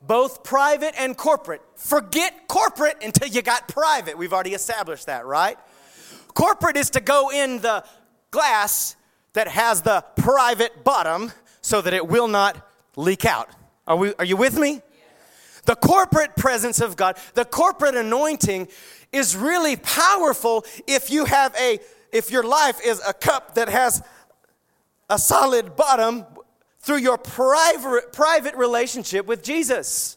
Both 0.00 0.44
private 0.44 0.94
and 0.96 1.16
corporate. 1.16 1.60
Forget 1.74 2.46
corporate 2.46 2.98
until 3.02 3.26
you 3.26 3.42
got 3.42 3.66
private. 3.66 4.16
We've 4.16 4.32
already 4.32 4.54
established 4.54 5.06
that, 5.06 5.26
right? 5.26 5.58
Corporate 6.34 6.76
is 6.76 6.90
to 6.90 7.00
go 7.00 7.32
in 7.32 7.58
the 7.58 7.84
glass 8.30 8.94
that 9.32 9.48
has 9.48 9.82
the 9.82 10.04
private 10.14 10.84
bottom 10.84 11.32
so 11.62 11.80
that 11.80 11.92
it 11.92 12.06
will 12.06 12.28
not 12.28 12.64
leak 12.94 13.24
out. 13.24 13.48
Are, 13.88 13.96
we, 13.96 14.14
are 14.20 14.24
you 14.24 14.36
with 14.36 14.56
me? 14.56 14.82
The 15.64 15.76
corporate 15.76 16.36
presence 16.36 16.80
of 16.80 16.96
God, 16.96 17.16
the 17.34 17.44
corporate 17.44 17.94
anointing 17.94 18.68
is 19.12 19.36
really 19.36 19.76
powerful 19.76 20.64
if 20.86 21.10
you 21.10 21.24
have 21.24 21.54
a, 21.56 21.78
if 22.12 22.30
your 22.30 22.42
life 22.42 22.80
is 22.84 23.00
a 23.06 23.12
cup 23.12 23.54
that 23.54 23.68
has 23.68 24.02
a 25.08 25.18
solid 25.18 25.76
bottom 25.76 26.24
through 26.78 26.98
your 26.98 27.18
private, 27.18 28.12
private 28.12 28.54
relationship 28.54 29.26
with 29.26 29.42
Jesus. 29.42 30.16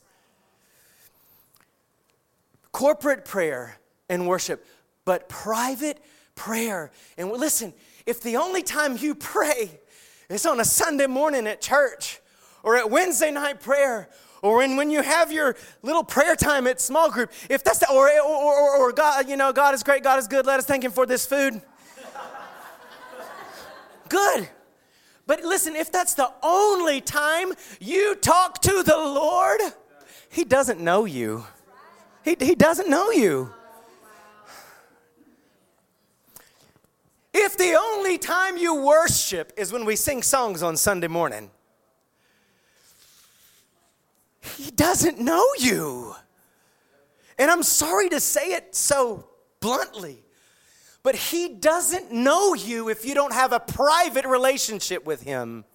Corporate 2.71 3.25
prayer 3.25 3.77
and 4.09 4.27
worship, 4.27 4.65
but 5.05 5.27
private 5.29 5.99
prayer. 6.35 6.91
And 7.17 7.31
listen, 7.31 7.73
if 8.05 8.21
the 8.21 8.37
only 8.37 8.63
time 8.63 8.97
you 8.97 9.13
pray 9.15 9.79
is 10.29 10.45
on 10.45 10.59
a 10.59 10.65
Sunday 10.65 11.07
morning 11.07 11.47
at 11.47 11.61
church, 11.61 12.19
or 12.63 12.77
at 12.77 12.89
Wednesday 12.89 13.29
night 13.29 13.59
prayer 13.59 14.09
or 14.43 14.57
when, 14.57 14.75
when 14.75 14.91
you 14.91 15.01
have 15.01 15.31
your 15.31 15.55
little 15.81 16.03
prayer 16.03 16.35
time 16.35 16.67
at 16.67 16.81
small 16.81 17.09
group, 17.09 17.31
if 17.49 17.63
that's 17.63 17.79
the, 17.79 17.89
or, 17.89 18.09
or, 18.09 18.53
or, 18.53 18.77
or 18.77 18.91
God, 18.91 19.29
you 19.29 19.37
know, 19.37 19.53
God 19.53 19.73
is 19.73 19.81
great, 19.81 20.03
God 20.03 20.19
is 20.19 20.27
good, 20.27 20.45
let 20.45 20.59
us 20.59 20.65
thank 20.65 20.83
Him 20.83 20.91
for 20.91 21.05
this 21.05 21.25
food. 21.25 21.61
good. 24.09 24.49
But 25.25 25.43
listen, 25.43 25.77
if 25.77 25.91
that's 25.91 26.13
the 26.13 26.29
only 26.43 26.99
time 26.99 27.53
you 27.79 28.15
talk 28.15 28.61
to 28.63 28.83
the 28.83 28.97
Lord, 28.97 29.61
He 30.29 30.43
doesn't 30.43 30.81
know 30.81 31.05
you. 31.05 31.45
He, 32.25 32.35
he 32.39 32.55
doesn't 32.55 32.89
know 32.89 33.11
you. 33.11 33.49
If 37.33 37.57
the 37.57 37.75
only 37.75 38.17
time 38.17 38.57
you 38.57 38.75
worship 38.75 39.53
is 39.57 39.71
when 39.71 39.85
we 39.85 39.95
sing 39.95 40.21
songs 40.21 40.61
on 40.61 40.77
Sunday 40.77 41.07
morning, 41.07 41.49
he 44.43 44.71
doesn't 44.71 45.19
know 45.19 45.45
you. 45.57 46.15
And 47.37 47.49
I'm 47.49 47.63
sorry 47.63 48.09
to 48.09 48.19
say 48.19 48.53
it 48.53 48.75
so 48.75 49.27
bluntly, 49.59 50.23
but 51.01 51.15
He 51.15 51.49
doesn't 51.49 52.11
know 52.11 52.53
you 52.53 52.89
if 52.89 53.05
you 53.05 53.15
don't 53.15 53.33
have 53.33 53.53
a 53.53 53.59
private 53.59 54.25
relationship 54.25 55.05
with 55.05 55.23
Him. 55.23 55.65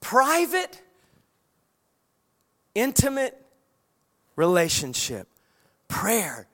Private, 0.00 0.80
intimate 2.74 3.38
relationship, 4.36 5.28
prayer, 5.88 6.48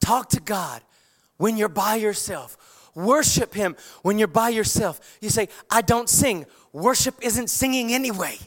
talk 0.00 0.28
to 0.30 0.40
God 0.40 0.82
when 1.36 1.56
you're 1.56 1.68
by 1.68 1.96
yourself. 1.96 2.56
Worship 2.94 3.54
Him 3.54 3.76
when 4.02 4.18
you're 4.18 4.28
by 4.28 4.50
yourself. 4.50 5.18
You 5.20 5.30
say, 5.30 5.48
I 5.70 5.82
don't 5.82 6.08
sing 6.08 6.46
worship 6.72 7.14
isn't 7.20 7.48
singing 7.48 7.92
anyway. 7.92 8.38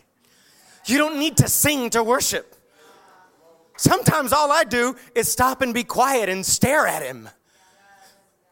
You 0.85 0.97
don't 0.97 1.17
need 1.17 1.37
to 1.37 1.47
sing 1.47 1.89
to 1.91 2.03
worship. 2.03 2.55
Sometimes 3.77 4.31
all 4.31 4.51
I 4.51 4.63
do 4.63 4.95
is 5.15 5.31
stop 5.31 5.61
and 5.61 5.73
be 5.73 5.83
quiet 5.83 6.29
and 6.29 6.45
stare 6.45 6.87
at 6.87 7.03
Him 7.03 7.29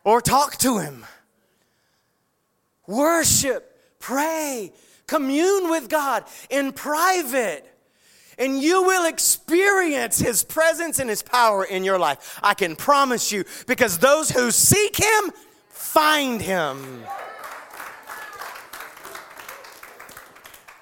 or 0.04 0.22
talk 0.22 0.58
to 0.58 0.80
Him. 0.80 1.06
Worship, 2.88 3.70
Pray, 4.00 4.74
commune 5.08 5.70
with 5.70 5.88
God 5.90 6.26
in 6.50 6.74
private. 6.74 7.70
And 8.38 8.62
you 8.62 8.84
will 8.84 9.06
experience 9.06 10.20
His 10.20 10.44
presence 10.44 11.00
and 11.00 11.10
His 11.10 11.24
power 11.24 11.64
in 11.64 11.84
your 11.84 12.00
life. 12.00 12.40
I 12.44 12.56
can 12.56 12.76
promise 12.76 13.32
you, 13.32 13.46
because 13.68 14.00
those 14.00 14.32
who 14.32 14.52
seek 14.52 14.98
Him 14.98 15.32
find 15.94 16.42
Him. 16.42 17.06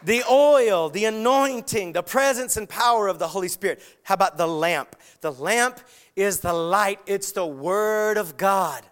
the 0.03 0.23
oil, 0.29 0.89
the 0.89 1.05
anointing, 1.05 1.93
the 1.93 2.03
presence 2.03 2.57
and 2.57 2.67
power 2.67 3.07
of 3.07 3.19
the 3.19 3.27
Holy 3.27 3.47
Spirit. 3.47 3.81
How 4.03 4.15
about 4.15 4.37
the 4.37 4.47
lamp? 4.47 4.95
The 5.21 5.31
lamp 5.31 5.79
is 6.15 6.39
the 6.39 6.53
light, 6.53 6.99
it's 7.05 7.31
the 7.31 7.45
Word 7.45 8.17
of 8.17 8.37
God. 8.37 8.83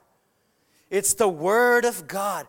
It's 0.89 1.13
the 1.13 1.27
Word 1.27 1.85
of 1.85 2.07
God. 2.07 2.47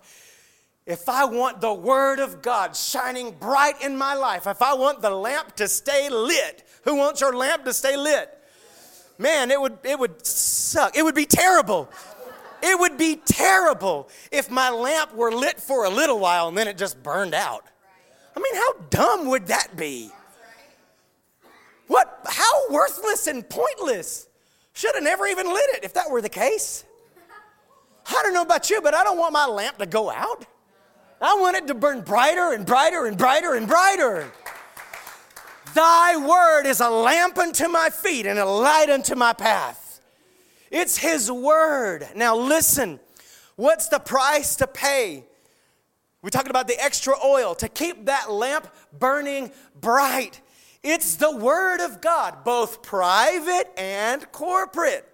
If 0.86 1.08
I 1.08 1.24
want 1.24 1.60
the 1.60 1.72
Word 1.72 2.18
of 2.18 2.42
God 2.42 2.74
shining 2.74 3.32
bright 3.32 3.82
in 3.82 3.96
my 3.96 4.14
life, 4.14 4.46
if 4.46 4.62
I 4.62 4.74
want 4.74 5.02
the 5.02 5.10
lamp 5.10 5.56
to 5.56 5.68
stay 5.68 6.08
lit, 6.08 6.66
who 6.84 6.96
wants 6.96 7.20
your 7.20 7.36
lamp 7.36 7.64
to 7.64 7.72
stay 7.72 7.96
lit? 7.96 8.36
Man, 9.18 9.50
it 9.50 9.60
would, 9.60 9.78
it 9.84 9.98
would 9.98 10.24
suck. 10.24 10.96
It 10.96 11.02
would 11.02 11.14
be 11.14 11.26
terrible. 11.26 11.90
It 12.62 12.78
would 12.78 12.98
be 12.98 13.16
terrible 13.16 14.08
if 14.30 14.50
my 14.50 14.70
lamp 14.70 15.14
were 15.14 15.32
lit 15.32 15.60
for 15.60 15.84
a 15.84 15.90
little 15.90 16.18
while 16.18 16.48
and 16.48 16.56
then 16.56 16.68
it 16.68 16.76
just 16.76 17.02
burned 17.02 17.34
out. 17.34 17.64
I 18.36 18.40
mean, 18.40 18.54
how 18.54 18.72
dumb 18.90 19.28
would 19.28 19.46
that 19.46 19.76
be? 19.76 20.10
What, 21.86 22.20
how 22.26 22.70
worthless 22.70 23.26
and 23.26 23.48
pointless. 23.48 24.28
Should 24.72 24.94
have 24.94 25.02
never 25.02 25.26
even 25.26 25.52
lit 25.52 25.68
it 25.70 25.84
if 25.84 25.94
that 25.94 26.10
were 26.10 26.22
the 26.22 26.28
case. 26.28 26.84
I 28.06 28.22
don't 28.22 28.32
know 28.32 28.42
about 28.42 28.70
you, 28.70 28.80
but 28.80 28.94
I 28.94 29.04
don't 29.04 29.18
want 29.18 29.32
my 29.32 29.46
lamp 29.46 29.78
to 29.78 29.86
go 29.86 30.10
out. 30.10 30.46
I 31.20 31.36
want 31.38 31.56
it 31.56 31.66
to 31.66 31.74
burn 31.74 32.00
brighter 32.00 32.52
and 32.52 32.64
brighter 32.64 33.06
and 33.06 33.18
brighter 33.18 33.54
and 33.54 33.66
brighter. 33.66 34.32
Thy 35.74 36.16
word 36.16 36.66
is 36.66 36.80
a 36.80 36.88
lamp 36.88 37.38
unto 37.38 37.68
my 37.68 37.90
feet 37.90 38.26
and 38.26 38.38
a 38.38 38.44
light 38.44 38.88
unto 38.88 39.14
my 39.14 39.32
path. 39.32 39.89
It's 40.70 40.96
His 40.96 41.30
word. 41.30 42.08
Now, 42.14 42.36
listen, 42.36 43.00
what's 43.56 43.88
the 43.88 43.98
price 43.98 44.56
to 44.56 44.66
pay 44.66 45.24
we're 46.22 46.30
talking 46.30 46.50
about 46.50 46.68
the 46.68 46.82
extra 46.82 47.14
oil 47.24 47.54
to 47.56 47.68
keep 47.68 48.06
that 48.06 48.30
lamp 48.30 48.68
burning 48.98 49.50
bright. 49.80 50.40
It's 50.82 51.16
the 51.16 51.34
Word 51.34 51.80
of 51.80 52.00
God, 52.00 52.44
both 52.44 52.82
private 52.82 53.70
and 53.78 54.30
corporate. 54.30 55.06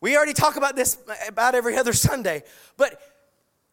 We 0.00 0.16
already 0.16 0.34
talk 0.34 0.56
about 0.56 0.76
this 0.76 0.98
about 1.26 1.54
every 1.54 1.76
other 1.76 1.92
Sunday, 1.92 2.44
but 2.76 3.00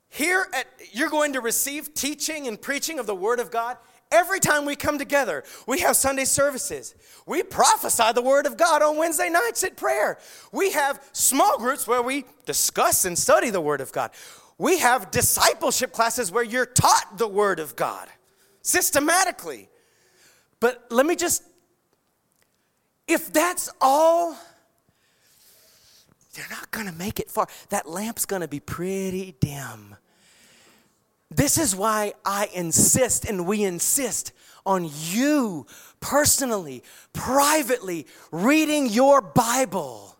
here 0.10 0.48
at, 0.54 0.66
you're 0.92 1.10
going 1.10 1.34
to 1.34 1.42
receive 1.42 1.94
teaching 1.94 2.48
and 2.48 2.60
preaching 2.60 3.00
of 3.00 3.06
the 3.06 3.16
Word 3.16 3.40
of 3.40 3.52
God 3.52 3.78
every 4.12 4.40
time 4.40 4.66
we 4.66 4.76
come 4.76 4.98
together. 4.98 5.44
We 5.68 5.80
have 5.80 5.96
Sunday 5.96 6.26
services. 6.26 6.96
We 7.26 7.44
prophesy 7.44 8.12
the 8.14 8.22
Word 8.22 8.46
of 8.46 8.58
God 8.58 8.82
on 8.82 8.98
Wednesday 8.98 9.30
nights 9.30 9.64
at 9.64 9.78
prayer. 9.78 10.18
We 10.52 10.72
have 10.72 11.04
small 11.14 11.58
groups 11.58 11.88
where 11.88 12.02
we 12.02 12.26
discuss 12.46 13.06
and 13.06 13.18
study 13.18 13.50
the 13.50 13.62
Word 13.62 13.82
of 13.82 13.92
God. 13.92 14.12
We 14.58 14.80
have 14.80 15.12
discipleship 15.12 15.92
classes 15.92 16.32
where 16.32 16.44
you're 16.44 16.66
taught 16.66 17.18
the 17.18 17.28
Word 17.28 17.60
of 17.60 17.76
God 17.76 18.08
systematically. 18.62 19.70
But 20.60 20.86
let 20.92 21.06
me 21.06 21.16
just, 21.16 21.44
if 23.08 23.34
that's 23.34 23.70
all, 23.80 24.38
you're 26.36 26.50
not 26.50 26.70
going 26.72 26.86
to 26.86 26.94
make 26.94 27.20
it 27.20 27.30
far. 27.30 27.48
That 27.70 27.90
lamp's 27.90 28.26
going 28.26 28.42
to 28.42 28.48
be 28.48 28.60
pretty 28.60 29.36
dim. 29.40 29.96
This 31.34 31.58
is 31.58 31.74
why 31.74 32.14
I 32.26 32.50
insist 32.54 33.24
and 33.24 33.48
we 33.48 33.64
insist 33.64 34.34
on 34.66 34.90
you 34.94 35.66
personally, 36.02 36.84
privately 37.14 38.06
reading 38.32 38.88
your 38.88 39.22
Bible 39.22 40.18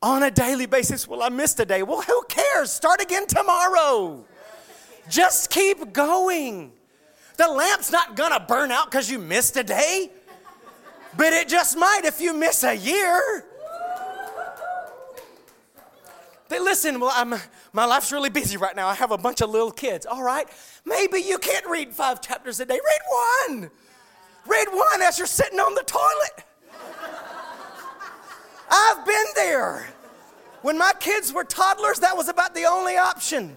on 0.00 0.22
a 0.22 0.30
daily 0.30 0.64
basis. 0.64 1.06
Well, 1.06 1.22
I 1.22 1.28
missed 1.28 1.60
a 1.60 1.66
day. 1.66 1.82
Well, 1.82 2.00
who 2.00 2.22
cares? 2.26 2.72
Start 2.72 3.02
again 3.02 3.26
tomorrow. 3.26 4.24
Just 5.10 5.50
keep 5.50 5.92
going. 5.92 6.72
The 7.36 7.48
lamp's 7.48 7.92
not 7.92 8.16
gonna 8.16 8.40
burn 8.40 8.70
out 8.72 8.90
because 8.90 9.10
you 9.10 9.18
missed 9.18 9.58
a 9.58 9.62
day, 9.62 10.10
but 11.18 11.34
it 11.34 11.48
just 11.48 11.76
might 11.76 12.02
if 12.04 12.18
you 12.20 12.32
miss 12.32 12.64
a 12.64 12.74
year. 12.74 13.44
They 16.50 16.58
listen, 16.58 16.98
well, 16.98 17.12
I'm, 17.14 17.36
my 17.72 17.84
life's 17.84 18.10
really 18.10 18.28
busy 18.28 18.56
right 18.56 18.74
now. 18.74 18.88
I 18.88 18.94
have 18.94 19.12
a 19.12 19.16
bunch 19.16 19.40
of 19.40 19.50
little 19.50 19.70
kids. 19.70 20.04
All 20.04 20.24
right, 20.24 20.48
maybe 20.84 21.20
you 21.20 21.38
can't 21.38 21.64
read 21.66 21.94
five 21.94 22.20
chapters 22.20 22.58
a 22.58 22.66
day. 22.66 22.74
Read 22.74 23.58
one. 23.60 23.70
Read 24.48 24.66
one 24.72 25.00
as 25.00 25.16
you're 25.16 25.28
sitting 25.28 25.60
on 25.60 25.76
the 25.76 25.84
toilet. 25.84 26.44
I've 28.68 29.06
been 29.06 29.26
there. 29.36 29.90
When 30.62 30.76
my 30.76 30.90
kids 30.98 31.32
were 31.32 31.44
toddlers, 31.44 32.00
that 32.00 32.16
was 32.16 32.28
about 32.28 32.56
the 32.56 32.64
only 32.64 32.96
option. 32.96 33.56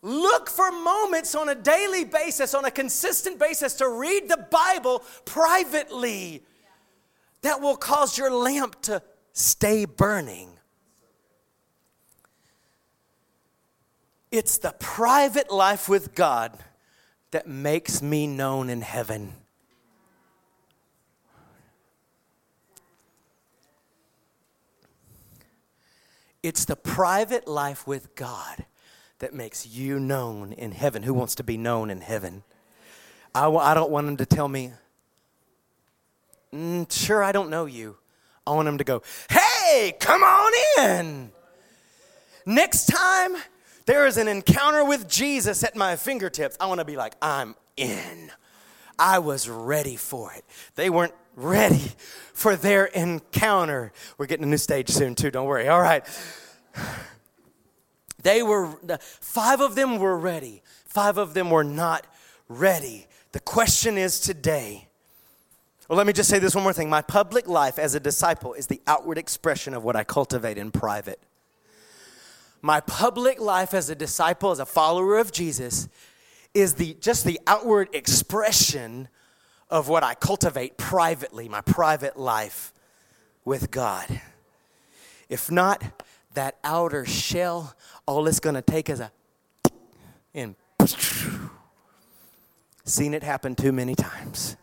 Look 0.00 0.48
for 0.48 0.72
moments 0.72 1.34
on 1.34 1.50
a 1.50 1.54
daily 1.54 2.04
basis, 2.04 2.54
on 2.54 2.64
a 2.64 2.70
consistent 2.70 3.38
basis, 3.38 3.74
to 3.74 3.88
read 3.90 4.30
the 4.30 4.46
Bible 4.50 5.04
privately 5.26 6.42
that 7.42 7.60
will 7.60 7.76
cause 7.76 8.16
your 8.16 8.30
lamp 8.30 8.80
to 8.82 9.02
stay 9.32 9.84
burning. 9.84 10.58
It's 14.30 14.58
the 14.58 14.74
private 14.78 15.50
life 15.50 15.88
with 15.88 16.14
God 16.14 16.58
that 17.32 17.46
makes 17.46 18.00
me 18.00 18.26
known 18.26 18.70
in 18.70 18.80
heaven. 18.80 19.34
It's 26.42 26.64
the 26.64 26.76
private 26.76 27.46
life 27.46 27.86
with 27.86 28.14
God 28.14 28.64
that 29.20 29.32
makes 29.32 29.66
you 29.66 30.00
known 30.00 30.52
in 30.52 30.72
heaven. 30.72 31.04
Who 31.04 31.14
wants 31.14 31.36
to 31.36 31.44
be 31.44 31.56
known 31.56 31.90
in 31.90 32.00
heaven? 32.00 32.42
I 33.34 33.42
w- 33.42 33.60
I 33.60 33.74
don't 33.74 33.90
want 33.90 34.08
him 34.08 34.16
to 34.16 34.26
tell 34.26 34.48
me, 34.48 34.72
mm, 36.52 36.90
sure, 36.90 37.22
I 37.22 37.30
don't 37.32 37.48
know 37.48 37.66
you. 37.66 37.96
I 38.46 38.52
want 38.52 38.66
them 38.66 38.78
to 38.78 38.84
go, 38.84 39.02
hey, 39.30 39.94
come 40.00 40.22
on 40.22 40.52
in. 40.78 41.32
Next 42.44 42.86
time 42.86 43.36
there 43.86 44.06
is 44.06 44.16
an 44.16 44.28
encounter 44.28 44.84
with 44.84 45.08
Jesus 45.08 45.62
at 45.64 45.76
my 45.76 45.96
fingertips, 45.96 46.56
I 46.60 46.66
want 46.66 46.80
to 46.80 46.84
be 46.84 46.96
like, 46.96 47.14
I'm 47.22 47.54
in. 47.76 48.30
I 48.98 49.18
was 49.20 49.48
ready 49.48 49.96
for 49.96 50.32
it. 50.32 50.44
They 50.74 50.90
weren't 50.90 51.14
ready 51.34 51.92
for 52.34 52.56
their 52.56 52.86
encounter. 52.86 53.92
We're 54.18 54.26
getting 54.26 54.44
a 54.44 54.48
new 54.48 54.58
stage 54.58 54.90
soon, 54.90 55.14
too, 55.14 55.30
don't 55.30 55.46
worry. 55.46 55.68
All 55.68 55.80
right. 55.80 56.04
They 58.22 58.42
were, 58.42 58.78
five 59.00 59.60
of 59.60 59.74
them 59.74 59.98
were 59.98 60.16
ready, 60.16 60.62
five 60.84 61.18
of 61.18 61.34
them 61.34 61.50
were 61.50 61.64
not 61.64 62.06
ready. 62.48 63.06
The 63.32 63.40
question 63.40 63.98
is 63.98 64.20
today. 64.20 64.88
Well, 65.88 65.96
let 65.96 66.06
me 66.06 66.12
just 66.12 66.30
say 66.30 66.38
this 66.38 66.54
one 66.54 66.62
more 66.62 66.72
thing. 66.72 66.88
My 66.88 67.02
public 67.02 67.48
life 67.48 67.78
as 67.78 67.94
a 67.94 68.00
disciple 68.00 68.54
is 68.54 68.68
the 68.68 68.80
outward 68.86 69.18
expression 69.18 69.74
of 69.74 69.82
what 69.82 69.96
I 69.96 70.04
cultivate 70.04 70.56
in 70.56 70.70
private. 70.70 71.20
My 72.60 72.80
public 72.80 73.40
life 73.40 73.74
as 73.74 73.90
a 73.90 73.94
disciple, 73.94 74.52
as 74.52 74.60
a 74.60 74.66
follower 74.66 75.18
of 75.18 75.32
Jesus, 75.32 75.88
is 76.54 76.74
the 76.74 76.96
just 77.00 77.24
the 77.24 77.40
outward 77.46 77.88
expression 77.92 79.08
of 79.68 79.88
what 79.88 80.04
I 80.04 80.14
cultivate 80.14 80.76
privately, 80.76 81.48
my 81.48 81.62
private 81.62 82.16
life 82.16 82.72
with 83.44 83.70
God. 83.70 84.20
If 85.28 85.50
not, 85.50 85.82
that 86.34 86.58
outer 86.62 87.04
shell, 87.04 87.74
all 88.06 88.28
it's 88.28 88.38
going 88.38 88.54
to 88.54 88.62
take 88.62 88.88
is 88.88 89.00
a 89.00 89.10
and 90.34 90.54
seen 92.84 93.14
it 93.14 93.22
happen 93.22 93.54
too 93.54 93.72
many 93.72 93.94
times. 93.94 94.56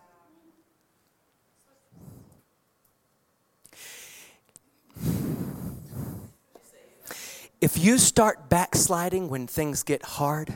If 7.61 7.77
you 7.77 7.97
start 7.97 8.49
backsliding 8.49 9.27
when 9.27 9.45
things 9.45 9.83
get 9.83 10.01
hard, 10.03 10.53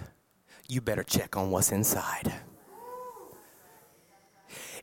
you 0.70 0.80
better 0.80 1.04
check 1.04 1.36
on 1.36 1.52
what's 1.52 1.72
inside. 1.72 2.34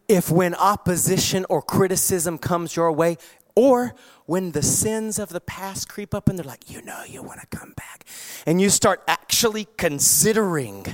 If 0.06 0.30
when 0.30 0.54
opposition 0.54 1.46
or 1.48 1.62
criticism 1.62 2.36
comes 2.36 2.76
your 2.76 2.92
way, 2.92 3.16
or 3.56 3.94
when 4.26 4.52
the 4.52 4.62
sins 4.62 5.18
of 5.18 5.30
the 5.30 5.40
past 5.40 5.88
creep 5.88 6.14
up 6.14 6.28
and 6.28 6.38
they're 6.38 6.44
like, 6.44 6.70
you 6.70 6.82
know, 6.82 7.02
you 7.08 7.22
want 7.22 7.40
to 7.40 7.46
come 7.46 7.72
back, 7.74 8.04
and 8.44 8.60
you 8.60 8.68
start 8.68 9.02
actually 9.08 9.66
considering 9.78 10.84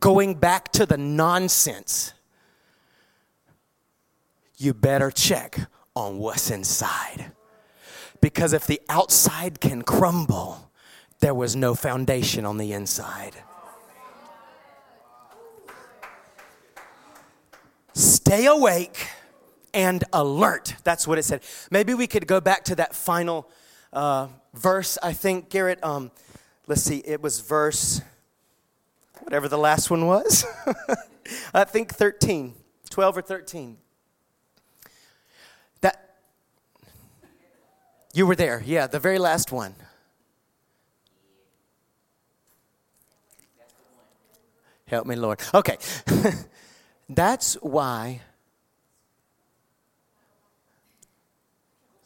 going 0.00 0.34
back 0.34 0.72
to 0.72 0.84
the 0.84 0.98
nonsense, 0.98 2.12
you 4.56 4.74
better 4.74 5.12
check 5.12 5.68
on 5.94 6.18
what's 6.18 6.50
inside 6.50 7.30
Because 8.26 8.52
if 8.52 8.66
the 8.66 8.80
outside 8.88 9.60
can 9.60 9.82
crumble, 9.82 10.72
there 11.20 11.32
was 11.32 11.54
no 11.54 11.76
foundation 11.76 12.44
on 12.44 12.58
the 12.58 12.72
inside. 12.72 13.36
Stay 17.94 18.46
awake 18.46 19.10
and 19.72 20.02
alert. 20.12 20.74
That's 20.82 21.06
what 21.06 21.18
it 21.18 21.22
said. 21.22 21.44
Maybe 21.70 21.94
we 21.94 22.08
could 22.08 22.26
go 22.26 22.40
back 22.40 22.64
to 22.64 22.74
that 22.74 22.96
final 22.96 23.48
uh, 23.92 24.26
verse. 24.54 24.98
I 25.04 25.12
think, 25.12 25.48
Garrett, 25.48 25.78
um, 25.84 26.10
let's 26.66 26.82
see, 26.82 27.04
it 27.06 27.22
was 27.22 27.38
verse, 27.38 28.02
whatever 29.20 29.46
the 29.46 29.56
last 29.56 29.88
one 29.88 30.04
was. 30.04 30.44
I 31.54 31.62
think 31.62 31.94
13, 31.94 32.54
12 32.90 33.18
or 33.18 33.22
13. 33.22 33.76
You 38.16 38.26
were 38.26 38.34
there, 38.34 38.62
yeah, 38.64 38.86
the 38.86 38.98
very 38.98 39.18
last 39.18 39.52
one. 39.52 39.74
Help 44.88 45.06
me, 45.06 45.16
Lord. 45.16 45.40
Okay. 45.52 45.76
That's 47.10 47.54
why 47.54 48.22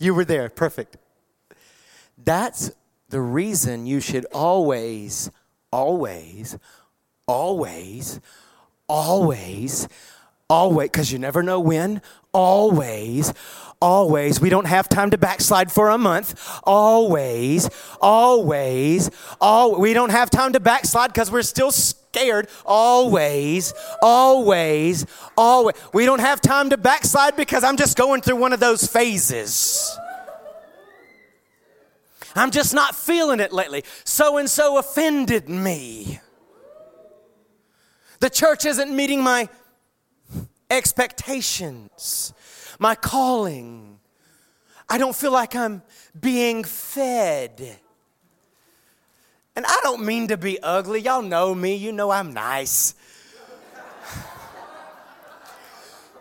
you 0.01 0.13
were 0.13 0.25
there. 0.25 0.49
Perfect. 0.49 0.97
That's 2.19 2.73
the 3.09 3.21
reason 3.21 3.87
you 3.87 4.01
should 4.01 4.25
always, 4.33 5.31
always, 5.71 6.59
always, 7.29 8.21
always, 8.89 9.87
always, 10.51 10.91
because 10.91 11.11
you 11.11 11.19
never 11.19 11.43
know 11.43 11.61
when, 11.61 12.03
always, 12.35 13.33
always. 13.81 14.41
We 14.41 14.51
don't 14.51 14.67
have 14.67 14.89
time 14.89 15.11
to 15.11 15.19
backslide 15.19 15.73
for 15.73 15.89
a 15.89 15.97
month. 15.97 16.35
Always, 16.65 17.71
always, 18.01 19.11
all. 19.41 19.81
We 19.81 19.95
don't 19.95 20.11
have 20.11 20.29
time 20.29 20.53
to 20.53 20.61
backslide 20.61 21.13
because 21.13 21.31
we're 21.31 21.43
still 21.43 21.71
scared. 21.71 22.49
Always, 22.67 23.73
always, 24.03 25.07
always. 25.37 25.77
We 25.95 26.05
don't 26.05 26.21
have 26.21 26.41
time 26.41 26.71
to 26.71 26.77
backslide 26.77 27.37
because 27.37 27.65
I'm 27.65 27.77
just 27.77 27.97
going 27.97 28.21
through 28.21 28.37
one 28.37 28.53
of 28.53 28.61
those 28.61 28.87
phases. 28.87 29.97
I'm 32.35 32.51
just 32.51 32.75
not 32.75 32.95
feeling 32.95 33.41
it 33.41 33.53
lately. 33.53 33.85
So 34.05 34.39
and 34.39 34.49
so 34.49 34.79
offended 34.79 35.49
me. 35.49 36.21
The 38.21 38.31
church 38.31 38.67
isn't 38.67 38.95
meeting 38.95 39.23
my 39.23 39.49
expectations, 40.71 42.33
my 42.79 42.95
calling. 42.95 43.99
I 44.89 44.99
don't 44.99 45.15
feel 45.15 45.33
like 45.33 45.55
I'm 45.55 45.83
being 46.19 46.65
fed. 46.65 47.79
And 49.57 49.67
I 49.67 49.81
don't 49.83 50.05
mean 50.05 50.29
to 50.29 50.37
be 50.37 50.59
ugly. 50.63 51.01
Y'all 51.01 51.23
know 51.23 51.55
me. 51.55 51.75
You 51.75 51.93
know 51.93 52.11
I'm 52.11 52.33
nice. 52.33 52.95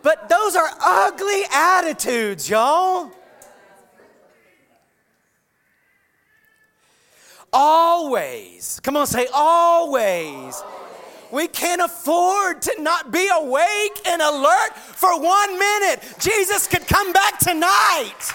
But 0.01 0.29
those 0.29 0.55
are 0.55 0.69
ugly 0.79 1.41
attitudes, 1.53 2.49
y'all. 2.49 3.11
Always. 7.51 8.79
Come 8.81 8.95
on, 8.97 9.07
say 9.07 9.27
always. 9.33 10.63
We 11.31 11.47
can't 11.47 11.81
afford 11.81 12.61
to 12.63 12.75
not 12.81 13.11
be 13.11 13.29
awake 13.31 14.01
and 14.07 14.21
alert 14.21 14.75
for 14.75 15.19
one 15.21 15.59
minute. 15.59 16.01
Jesus 16.19 16.67
could 16.67 16.87
come 16.87 17.13
back 17.13 17.37
tonight. 17.39 18.33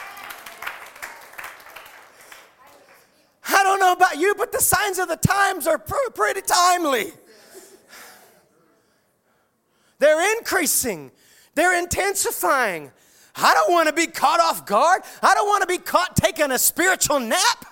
I 3.46 3.62
don't 3.62 3.80
know 3.80 3.92
about 3.92 4.18
you, 4.18 4.34
but 4.36 4.52
the 4.52 4.60
signs 4.60 4.98
of 4.98 5.08
the 5.08 5.16
times 5.16 5.66
are 5.66 5.78
pretty 5.78 6.40
timely. 6.40 7.12
They're 9.98 10.36
increasing, 10.36 11.10
they're 11.54 11.78
intensifying. 11.78 12.90
I 13.36 13.52
don't 13.54 13.72
want 13.72 13.88
to 13.88 13.92
be 13.94 14.06
caught 14.06 14.38
off 14.38 14.64
guard. 14.64 15.02
I 15.20 15.34
don't 15.34 15.48
want 15.48 15.62
to 15.62 15.66
be 15.66 15.78
caught 15.78 16.14
taking 16.14 16.52
a 16.52 16.58
spiritual 16.58 17.18
nap. 17.18 17.66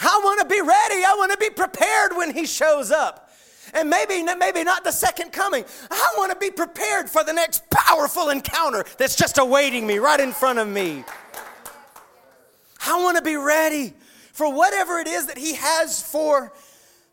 I 0.00 0.20
want 0.22 0.40
to 0.40 0.46
be 0.46 0.60
ready. 0.60 1.04
I 1.04 1.14
want 1.16 1.32
to 1.32 1.38
be 1.38 1.50
prepared 1.50 2.16
when 2.16 2.32
he 2.32 2.46
shows 2.46 2.90
up. 2.90 3.30
And 3.74 3.90
maybe, 3.90 4.22
maybe 4.22 4.64
not 4.64 4.84
the 4.84 4.92
second 4.92 5.32
coming. 5.32 5.64
I 5.90 6.14
want 6.16 6.32
to 6.32 6.38
be 6.38 6.50
prepared 6.50 7.10
for 7.10 7.22
the 7.22 7.32
next 7.32 7.68
powerful 7.70 8.30
encounter 8.30 8.84
that's 8.96 9.16
just 9.16 9.38
awaiting 9.38 9.86
me 9.86 9.98
right 9.98 10.20
in 10.20 10.32
front 10.32 10.58
of 10.58 10.68
me. 10.68 11.04
I 12.86 13.02
want 13.02 13.18
to 13.18 13.22
be 13.22 13.36
ready 13.36 13.92
for 14.32 14.52
whatever 14.52 14.98
it 14.98 15.08
is 15.08 15.26
that 15.26 15.36
he 15.36 15.54
has 15.54 16.00
for 16.00 16.52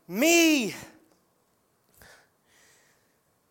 me. 0.08 0.74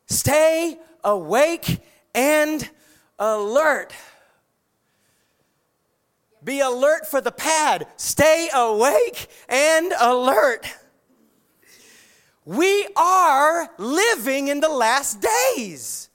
Stay 0.07 0.77
awake 1.03 1.83
and 2.15 2.67
alert. 3.19 3.93
Be 6.45 6.59
alert 6.59 7.07
for 7.07 7.19
the 7.19 7.31
pad. 7.31 7.87
Stay 7.97 8.49
awake 8.53 9.27
and 9.49 9.91
alert. 9.99 10.67
We 12.45 12.87
are 12.95 13.71
living 13.79 14.47
in 14.47 14.59
the 14.59 14.69
last 14.69 15.25
days. 15.55 16.09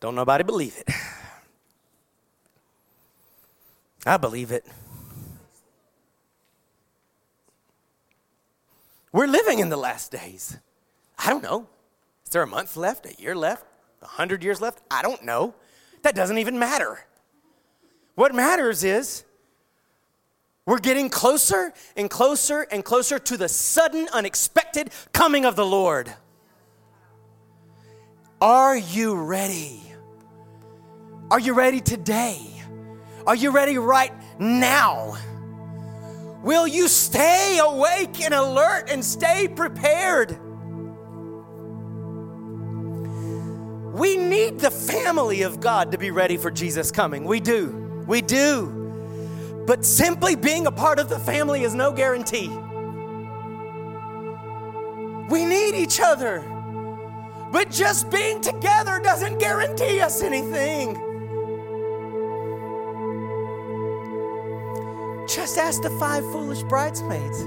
Don't 0.00 0.16
nobody 0.16 0.42
believe 0.42 0.76
it. 0.76 0.92
I 4.04 4.16
believe 4.16 4.50
it. 4.50 4.66
We're 9.12 9.28
living 9.28 9.60
in 9.60 9.68
the 9.68 9.76
last 9.76 10.10
days. 10.10 10.58
I 11.16 11.30
don't 11.30 11.42
know. 11.42 11.68
Is 12.24 12.30
there 12.32 12.42
a 12.42 12.48
month 12.48 12.76
left, 12.76 13.06
a 13.06 13.14
year 13.22 13.36
left, 13.36 13.64
a 14.00 14.06
hundred 14.06 14.42
years 14.42 14.60
left? 14.60 14.80
I 14.90 15.02
don't 15.02 15.22
know. 15.22 15.54
That 16.02 16.16
doesn't 16.16 16.38
even 16.38 16.58
matter. 16.58 17.06
What 18.14 18.34
matters 18.34 18.84
is 18.84 19.24
we're 20.66 20.78
getting 20.78 21.08
closer 21.08 21.72
and 21.96 22.08
closer 22.08 22.66
and 22.70 22.84
closer 22.84 23.18
to 23.18 23.36
the 23.36 23.48
sudden, 23.48 24.08
unexpected 24.12 24.90
coming 25.12 25.44
of 25.44 25.56
the 25.56 25.66
Lord. 25.66 26.12
Are 28.40 28.76
you 28.76 29.14
ready? 29.14 29.82
Are 31.30 31.40
you 31.40 31.54
ready 31.54 31.80
today? 31.80 32.40
Are 33.26 33.34
you 33.34 33.50
ready 33.50 33.78
right 33.78 34.12
now? 34.38 35.16
Will 36.42 36.66
you 36.66 36.88
stay 36.88 37.58
awake 37.62 38.20
and 38.20 38.34
alert 38.34 38.90
and 38.90 39.04
stay 39.04 39.48
prepared? 39.48 40.38
We 43.94 44.16
need 44.16 44.58
the 44.58 44.70
family 44.70 45.42
of 45.42 45.60
God 45.60 45.92
to 45.92 45.98
be 45.98 46.10
ready 46.10 46.36
for 46.36 46.50
Jesus 46.50 46.90
coming. 46.90 47.24
We 47.24 47.40
do. 47.40 47.81
We 48.06 48.20
do. 48.20 49.64
But 49.66 49.84
simply 49.84 50.34
being 50.34 50.66
a 50.66 50.72
part 50.72 50.98
of 50.98 51.08
the 51.08 51.18
family 51.18 51.62
is 51.62 51.74
no 51.74 51.92
guarantee. 51.92 52.48
We 55.28 55.44
need 55.44 55.74
each 55.74 56.00
other. 56.00 56.40
But 57.52 57.70
just 57.70 58.10
being 58.10 58.40
together 58.40 58.98
doesn't 58.98 59.38
guarantee 59.38 60.00
us 60.00 60.22
anything. 60.22 60.94
Just 65.28 65.58
ask 65.58 65.82
the 65.82 65.90
five 65.98 66.24
foolish 66.32 66.62
bridesmaids. 66.64 67.44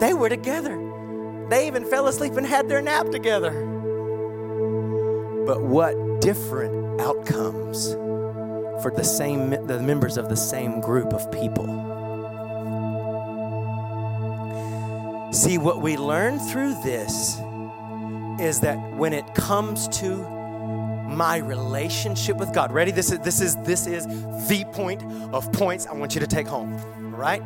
They 0.00 0.14
were 0.14 0.28
together. 0.28 0.76
They 1.48 1.66
even 1.66 1.84
fell 1.84 2.06
asleep 2.06 2.34
and 2.34 2.46
had 2.46 2.68
their 2.68 2.82
nap 2.82 3.10
together. 3.10 3.52
But 5.46 5.62
what 5.62 6.20
different 6.20 7.00
outcomes 7.00 7.94
for 8.82 8.90
the 8.90 9.04
same 9.04 9.50
the 9.66 9.80
members 9.80 10.16
of 10.16 10.28
the 10.28 10.36
same 10.36 10.80
group 10.80 11.12
of 11.12 11.30
people. 11.32 11.66
See 15.32 15.58
what 15.58 15.82
we 15.82 15.96
learn 15.96 16.38
through 16.38 16.74
this 16.82 17.40
is 18.38 18.60
that 18.60 18.76
when 18.96 19.12
it 19.12 19.34
comes 19.34 19.88
to 20.00 20.36
my 21.06 21.38
relationship 21.38 22.36
with 22.36 22.52
God. 22.52 22.72
Ready? 22.72 22.90
This 22.90 23.12
is 23.12 23.20
this 23.20 23.40
is 23.40 23.56
this 23.56 23.86
is 23.86 24.06
the 24.48 24.64
point 24.72 25.02
of 25.32 25.50
points 25.52 25.86
I 25.86 25.94
want 25.94 26.14
you 26.14 26.20
to 26.20 26.26
take 26.26 26.46
home. 26.46 26.76
right? 27.12 27.40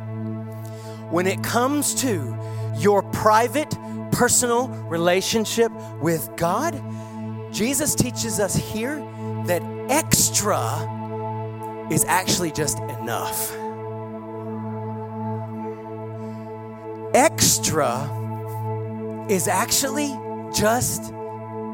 When 1.09 1.27
it 1.27 1.43
comes 1.43 1.93
to 1.95 2.37
your 2.77 3.03
private 3.03 3.73
personal 4.11 4.67
relationship 4.67 5.71
with 6.01 6.29
God, 6.35 6.81
Jesus 7.53 7.95
teaches 7.95 8.39
us 8.39 8.55
here 8.55 8.95
that 9.45 9.61
extra 9.89 10.57
is 11.91 12.05
actually 12.05 12.51
just 12.51 12.79
enough. 12.79 13.51
Extra 17.13 18.07
is 19.29 19.49
actually 19.49 20.09
just 20.55 21.11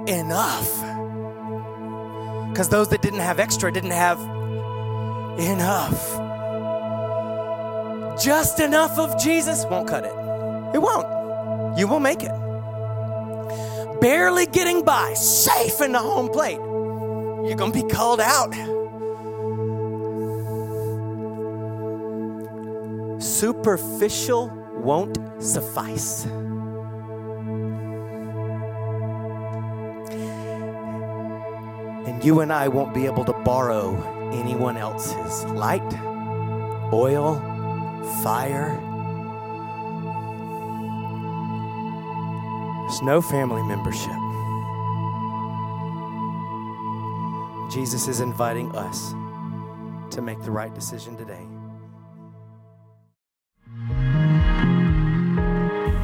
enough. 0.07 0.71
Because 2.49 2.69
those 2.69 2.89
that 2.89 3.03
didn't 3.03 3.19
have 3.19 3.39
extra 3.39 3.71
didn't 3.71 3.91
have 3.91 4.19
enough. 5.39 6.17
Just 8.19 8.59
enough 8.59 8.97
of 8.97 9.21
Jesus 9.21 9.65
won't 9.65 9.87
cut 9.87 10.03
it. 10.03 10.13
It 10.75 10.81
won't. 10.81 11.77
You 11.77 11.87
will 11.87 11.99
make 11.99 12.23
it. 12.23 12.31
Barely 14.01 14.47
getting 14.47 14.83
by, 14.83 15.13
safe 15.13 15.79
in 15.81 15.91
the 15.91 15.99
home 15.99 16.29
plate. 16.29 16.57
You're 16.57 17.55
going 17.55 17.71
to 17.71 17.83
be 17.83 17.87
called 17.87 18.19
out. 18.19 18.55
Superficial 23.37 24.49
won't 24.73 25.19
suffice. 25.39 26.25
And 32.07 32.23
you 32.25 32.39
and 32.39 32.51
I 32.51 32.67
won't 32.67 32.95
be 32.95 33.05
able 33.05 33.23
to 33.25 33.33
borrow 33.33 33.93
anyone 34.33 34.75
else's 34.75 35.45
light, 35.51 35.83
oil, 36.91 37.35
fire. 38.23 38.75
There's 42.87 43.03
no 43.03 43.21
family 43.21 43.61
membership. 43.61 44.17
Jesus 47.71 48.07
is 48.07 48.19
inviting 48.19 48.75
us 48.75 49.11
to 50.15 50.23
make 50.23 50.41
the 50.41 50.49
right 50.49 50.73
decision 50.73 51.15
today. 51.15 51.46